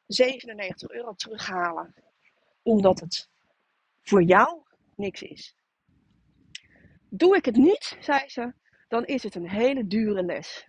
97 0.06 0.90
euro 0.90 1.14
terughalen, 1.14 1.94
omdat 2.62 3.00
het 3.00 3.28
voor 4.02 4.22
jou 4.22 4.62
niks 4.96 5.22
is. 5.22 5.54
Doe 7.10 7.36
ik 7.36 7.44
het 7.44 7.56
niet, 7.56 7.96
zei 8.00 8.28
ze, 8.28 8.54
dan 8.88 9.04
is 9.04 9.22
het 9.22 9.34
een 9.34 9.48
hele 9.48 9.86
dure 9.86 10.22
les. 10.22 10.68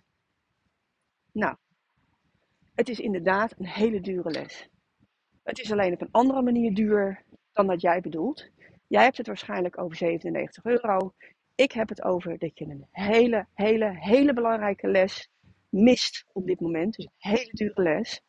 Nou, 1.32 1.56
het 2.74 2.88
is 2.88 2.98
inderdaad 2.98 3.54
een 3.58 3.66
hele 3.66 4.00
dure 4.00 4.30
les. 4.30 4.68
Het 5.50 5.58
is 5.58 5.72
alleen 5.72 5.92
op 5.92 6.00
een 6.00 6.10
andere 6.10 6.42
manier 6.42 6.74
duur 6.74 7.22
dan 7.52 7.66
dat 7.66 7.80
jij 7.80 8.00
bedoelt. 8.00 8.50
Jij 8.86 9.02
hebt 9.02 9.16
het 9.16 9.26
waarschijnlijk 9.26 9.78
over 9.78 9.96
97 9.96 10.64
euro. 10.64 11.14
Ik 11.54 11.72
heb 11.72 11.88
het 11.88 12.02
over 12.02 12.38
dat 12.38 12.58
je 12.58 12.64
een 12.64 12.86
hele, 12.90 13.46
hele, 13.54 13.96
hele 13.98 14.32
belangrijke 14.32 14.88
les 14.88 15.30
mist 15.68 16.24
op 16.32 16.46
dit 16.46 16.60
moment. 16.60 16.94
Dus 16.94 17.04
een 17.04 17.30
hele 17.30 17.50
dure 17.52 17.82
les. 17.82 18.22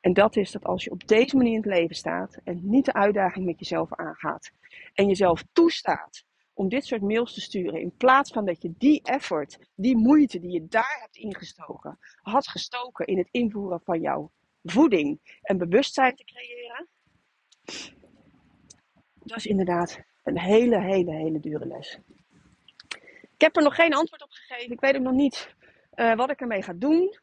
En 0.00 0.12
dat 0.12 0.36
is 0.36 0.50
dat 0.50 0.64
als 0.64 0.84
je 0.84 0.90
op 0.90 1.06
deze 1.06 1.36
manier 1.36 1.52
in 1.52 1.62
het 1.62 1.72
leven 1.72 1.96
staat 1.96 2.38
en 2.44 2.60
niet 2.62 2.84
de 2.84 2.92
uitdaging 2.92 3.46
met 3.46 3.58
jezelf 3.58 3.92
aangaat 3.92 4.50
en 4.92 5.06
jezelf 5.06 5.44
toestaat 5.52 6.24
om 6.52 6.68
dit 6.68 6.84
soort 6.84 7.02
mails 7.02 7.34
te 7.34 7.40
sturen. 7.40 7.80
In 7.80 7.96
plaats 7.96 8.32
van 8.32 8.44
dat 8.44 8.62
je 8.62 8.72
die 8.78 9.02
effort, 9.02 9.58
die 9.74 9.96
moeite 9.96 10.40
die 10.40 10.50
je 10.50 10.66
daar 10.68 10.98
hebt 11.00 11.16
ingestoken, 11.16 11.98
had 12.22 12.48
gestoken 12.48 13.06
in 13.06 13.18
het 13.18 13.28
invoeren 13.30 13.80
van 13.84 14.00
jouw 14.00 14.30
voeding 14.64 15.38
en 15.42 15.58
bewustzijn 15.58 16.16
te 16.16 16.24
creëren. 16.24 16.88
Dat 19.14 19.36
is 19.36 19.46
inderdaad 19.46 20.00
een 20.22 20.38
hele, 20.38 20.80
hele, 20.80 21.12
hele 21.12 21.40
dure 21.40 21.66
les. 21.66 21.98
Ik 23.34 23.40
heb 23.40 23.56
er 23.56 23.62
nog 23.62 23.74
geen 23.74 23.94
antwoord 23.94 24.22
op 24.22 24.30
gegeven. 24.30 24.72
Ik 24.72 24.80
weet 24.80 24.96
ook 24.96 25.02
nog 25.02 25.12
niet 25.12 25.54
uh, 25.94 26.14
wat 26.14 26.30
ik 26.30 26.40
ermee 26.40 26.62
ga 26.62 26.72
doen. 26.72 27.18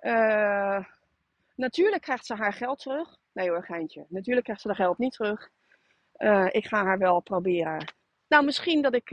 Uh, 0.00 0.84
natuurlijk 1.54 2.02
krijgt 2.02 2.26
ze 2.26 2.34
haar 2.34 2.52
geld 2.52 2.78
terug. 2.78 3.18
Nee 3.32 3.48
hoor, 3.48 3.64
geintje. 3.64 4.06
Natuurlijk 4.08 4.44
krijgt 4.44 4.62
ze 4.62 4.68
haar 4.68 4.76
geld 4.76 4.98
niet 4.98 5.12
terug. 5.12 5.50
Uh, 6.18 6.46
ik 6.50 6.66
ga 6.66 6.84
haar 6.84 6.98
wel 6.98 7.20
proberen 7.20 7.96
nou, 8.28 8.44
misschien 8.44 8.82
dat 8.82 8.94
ik 8.94 9.08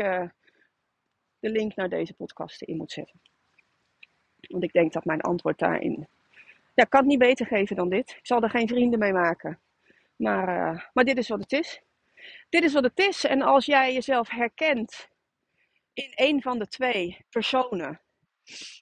de 1.40 1.50
link 1.50 1.76
naar 1.76 1.90
deze 1.90 2.14
podcast 2.14 2.62
in 2.62 2.78
moet 2.78 2.92
zetten. 2.92 3.20
Want 4.40 4.64
ik 4.64 4.72
denk 4.72 4.94
dat 4.94 5.06
mijn 5.06 5.22
antwoord 5.22 5.60
daarin. 5.60 6.08
Ja, 6.76 6.84
ik 6.84 6.90
kan 6.90 7.00
het 7.00 7.10
niet 7.10 7.20
beter 7.20 7.46
geven 7.46 7.76
dan 7.76 7.90
dit. 7.90 8.10
Ik 8.10 8.26
zal 8.26 8.42
er 8.42 8.50
geen 8.50 8.68
vrienden 8.68 9.00
mee 9.00 9.14
maken. 9.14 9.60
Maar, 10.16 10.74
uh, 10.74 10.82
maar 10.94 11.04
dit 11.04 11.18
is 11.18 11.28
wat 11.28 11.40
het 11.40 11.52
is. 11.52 11.82
Dit 12.50 12.64
is 12.64 12.74
wat 12.74 12.84
het 12.84 13.00
is. 13.00 13.24
En 13.24 13.42
als 13.42 13.66
jij 13.66 13.94
jezelf 13.94 14.30
herkent 14.30 15.10
in 15.94 16.12
een 16.16 16.42
van 16.42 16.60
de 16.60 16.68
twee 16.68 17.26
personen, 17.30 18.02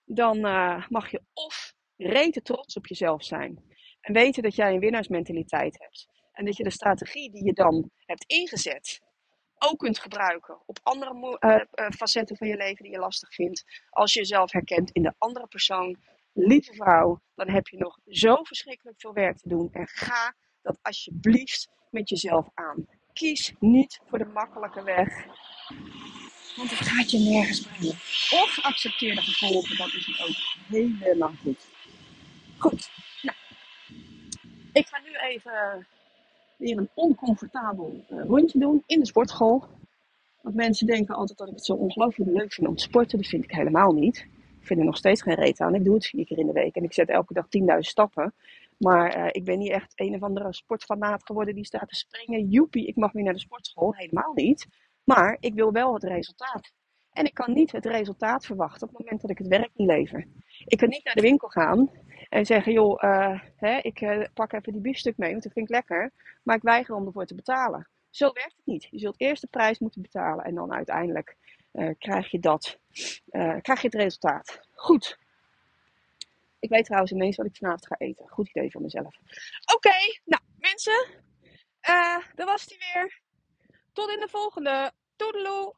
dan 0.05 0.37
uh, 0.37 0.87
mag 0.89 1.11
je 1.11 1.21
of 1.33 1.73
rete 1.97 2.41
trots 2.41 2.77
op 2.77 2.87
jezelf 2.87 3.23
zijn. 3.23 3.63
En 4.01 4.13
weten 4.13 4.43
dat 4.43 4.55
jij 4.55 4.73
een 4.73 4.79
winnaarsmentaliteit 4.79 5.79
hebt. 5.79 6.07
En 6.31 6.45
dat 6.45 6.57
je 6.57 6.63
de 6.63 6.71
strategie 6.71 7.31
die 7.31 7.45
je 7.45 7.53
dan 7.53 7.91
hebt 8.05 8.23
ingezet, 8.23 9.01
ook 9.57 9.79
kunt 9.79 9.99
gebruiken 9.99 10.61
op 10.65 10.79
andere 10.83 11.37
uh, 11.39 11.89
facetten 11.89 12.37
van 12.37 12.47
je 12.47 12.57
leven 12.57 12.83
die 12.83 12.93
je 12.93 12.99
lastig 12.99 13.33
vindt. 13.33 13.63
Als 13.89 14.13
je 14.13 14.19
jezelf 14.19 14.51
herkent 14.51 14.91
in 14.91 15.03
de 15.03 15.13
andere 15.17 15.47
persoon, 15.47 15.97
lieve 16.33 16.73
vrouw, 16.73 17.21
dan 17.35 17.49
heb 17.49 17.67
je 17.67 17.77
nog 17.77 17.99
zo 18.07 18.43
verschrikkelijk 18.43 18.99
veel 18.99 19.13
werk 19.13 19.37
te 19.37 19.49
doen. 19.49 19.69
En 19.71 19.87
ga 19.87 20.35
dat 20.61 20.79
alsjeblieft 20.81 21.69
met 21.89 22.09
jezelf 22.09 22.49
aan. 22.53 22.85
Kies 23.13 23.53
niet 23.59 23.99
voor 24.05 24.17
de 24.17 24.25
makkelijke 24.25 24.83
weg, 24.83 25.25
want 26.55 26.69
het 26.69 26.87
gaat 26.87 27.11
je 27.11 27.19
nergens 27.19 27.61
brengen. 27.61 27.93
Of 28.43 28.59
accepteer 28.61 29.15
de 29.15 29.21
gevolgen, 29.21 29.77
dat 29.77 29.93
is 29.93 30.05
het 30.05 30.21
ook 30.21 30.69
helemaal 30.69 31.33
goed. 31.41 31.67
Goed, 32.57 32.89
nou, 33.21 33.37
ik 34.73 34.87
ga 34.87 34.99
nu 35.03 35.29
even 35.29 35.87
weer 36.57 36.77
een 36.77 36.89
oncomfortabel 36.93 38.05
uh, 38.09 38.23
rondje 38.25 38.59
doen 38.59 38.83
in 38.85 38.99
de 38.99 39.05
sportschool. 39.05 39.67
Want 40.41 40.55
mensen 40.55 40.87
denken 40.87 41.15
altijd 41.15 41.37
dat 41.37 41.47
ik 41.47 41.53
het 41.53 41.65
zo 41.65 41.73
ongelooflijk 41.73 42.31
leuk 42.31 42.53
vind 42.53 42.67
om 42.67 42.75
te 42.75 42.83
sporten. 42.83 43.17
Dat 43.17 43.27
vind 43.27 43.43
ik 43.43 43.51
helemaal 43.51 43.91
niet. 43.91 44.27
Vind 44.63 44.79
er 44.79 44.85
nog 44.85 44.97
steeds 44.97 45.21
geen 45.21 45.35
reet 45.35 45.59
aan. 45.59 45.75
Ik 45.75 45.83
doe 45.83 45.93
het 45.93 46.05
vier 46.05 46.25
keer 46.25 46.37
in 46.37 46.47
de 46.47 46.53
week 46.53 46.75
en 46.75 46.83
ik 46.83 46.93
zet 46.93 47.09
elke 47.09 47.33
dag 47.33 47.45
10.000 47.45 47.77
stappen. 47.79 48.33
Maar 48.77 49.17
uh, 49.17 49.27
ik 49.31 49.45
ben 49.45 49.59
niet 49.59 49.71
echt 49.71 49.93
een 49.95 50.15
of 50.15 50.23
andere 50.23 50.53
sportfanaat 50.53 51.25
geworden 51.25 51.55
die 51.55 51.65
staat 51.65 51.89
te 51.89 51.95
springen. 51.95 52.47
Joepie, 52.47 52.87
ik 52.87 52.95
mag 52.95 53.11
weer 53.11 53.23
naar 53.23 53.33
de 53.33 53.39
sportschool. 53.39 53.93
Helemaal 53.95 54.31
niet. 54.33 54.67
Maar 55.03 55.37
ik 55.39 55.53
wil 55.53 55.71
wel 55.71 55.93
het 55.93 56.03
resultaat. 56.03 56.71
En 57.11 57.25
ik 57.25 57.33
kan 57.33 57.53
niet 57.53 57.71
het 57.71 57.85
resultaat 57.85 58.45
verwachten 58.45 58.87
op 58.87 58.89
het 58.89 58.99
moment 58.99 59.21
dat 59.21 59.29
ik 59.29 59.37
het 59.37 59.47
werk 59.47 59.69
niet 59.73 59.87
lever. 59.87 60.27
Ik 60.65 60.77
kan 60.77 60.89
niet 60.89 61.03
naar 61.03 61.15
de 61.15 61.21
winkel 61.21 61.47
gaan 61.47 61.91
En 62.29 62.45
zeggen, 62.45 62.73
joh, 62.73 63.03
uh, 63.03 63.39
hè, 63.55 63.77
ik 63.77 64.01
uh, 64.01 64.25
pak 64.33 64.53
even 64.53 64.73
die 64.73 64.81
biefstuk 64.81 65.17
mee, 65.17 65.31
want 65.31 65.43
dat 65.43 65.53
vind 65.53 65.69
ik 65.69 65.75
lekker. 65.75 66.11
Maar 66.43 66.55
ik 66.55 66.61
weiger 66.61 66.95
om 66.95 67.05
ervoor 67.05 67.25
te 67.25 67.35
betalen. 67.35 67.87
Zo 68.09 68.31
werkt 68.33 68.55
het 68.55 68.65
niet. 68.65 68.87
Je 68.91 68.99
zult 68.99 69.19
eerst 69.19 69.41
de 69.41 69.47
prijs 69.47 69.79
moeten 69.79 70.01
betalen 70.01 70.45
en 70.45 70.55
dan 70.55 70.73
uiteindelijk 70.73 71.35
krijg 71.97 72.31
je 72.31 72.39
dat, 72.39 72.79
krijg 73.61 73.81
je 73.81 73.87
het 73.87 73.93
resultaat. 73.93 74.59
Goed. 74.71 75.17
Ik 76.59 76.69
weet 76.69 76.85
trouwens 76.85 77.11
ineens 77.11 77.35
wat 77.35 77.45
ik 77.45 77.55
vanavond 77.55 77.87
ga 77.87 77.95
eten. 77.97 78.29
Goed 78.29 78.49
idee 78.49 78.71
van 78.71 78.81
mezelf. 78.81 79.15
Oké, 79.75 79.95
nou 80.25 80.41
mensen, 80.57 81.07
dat 82.35 82.47
was 82.47 82.67
die 82.67 82.77
weer. 82.77 83.21
Tot 83.93 84.09
in 84.09 84.19
de 84.19 84.27
volgende. 84.29 84.91
Toedeloe! 85.15 85.75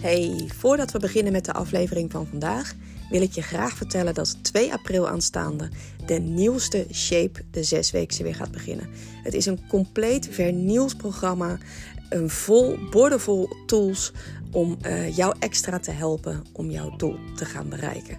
Hey, 0.00 0.50
voordat 0.54 0.90
we 0.90 0.98
beginnen 0.98 1.32
met 1.32 1.44
de 1.44 1.52
aflevering 1.52 2.10
van 2.10 2.26
vandaag, 2.26 2.74
wil 3.10 3.22
ik 3.22 3.32
je 3.32 3.42
graag 3.42 3.76
vertellen 3.76 4.14
dat 4.14 4.36
2 4.44 4.72
april 4.72 5.08
aanstaande 5.08 5.68
de 6.06 6.18
nieuwste 6.18 6.86
Shape, 6.92 7.44
de 7.50 7.62
zesweekse, 7.62 8.22
weer 8.22 8.34
gaat 8.34 8.52
beginnen. 8.52 8.88
Het 9.22 9.34
is 9.34 9.46
een 9.46 9.66
compleet 9.68 10.28
vernieuwd 10.30 10.96
programma, 10.96 11.58
een 12.08 12.30
vol, 12.30 12.78
bordevol 12.90 13.48
tools 13.66 14.12
om 14.50 14.78
uh, 14.82 15.16
jou 15.16 15.34
extra 15.38 15.78
te 15.78 15.90
helpen 15.90 16.44
om 16.52 16.70
jouw 16.70 16.96
doel 16.96 17.16
te 17.36 17.44
gaan 17.44 17.68
bereiken. 17.68 18.18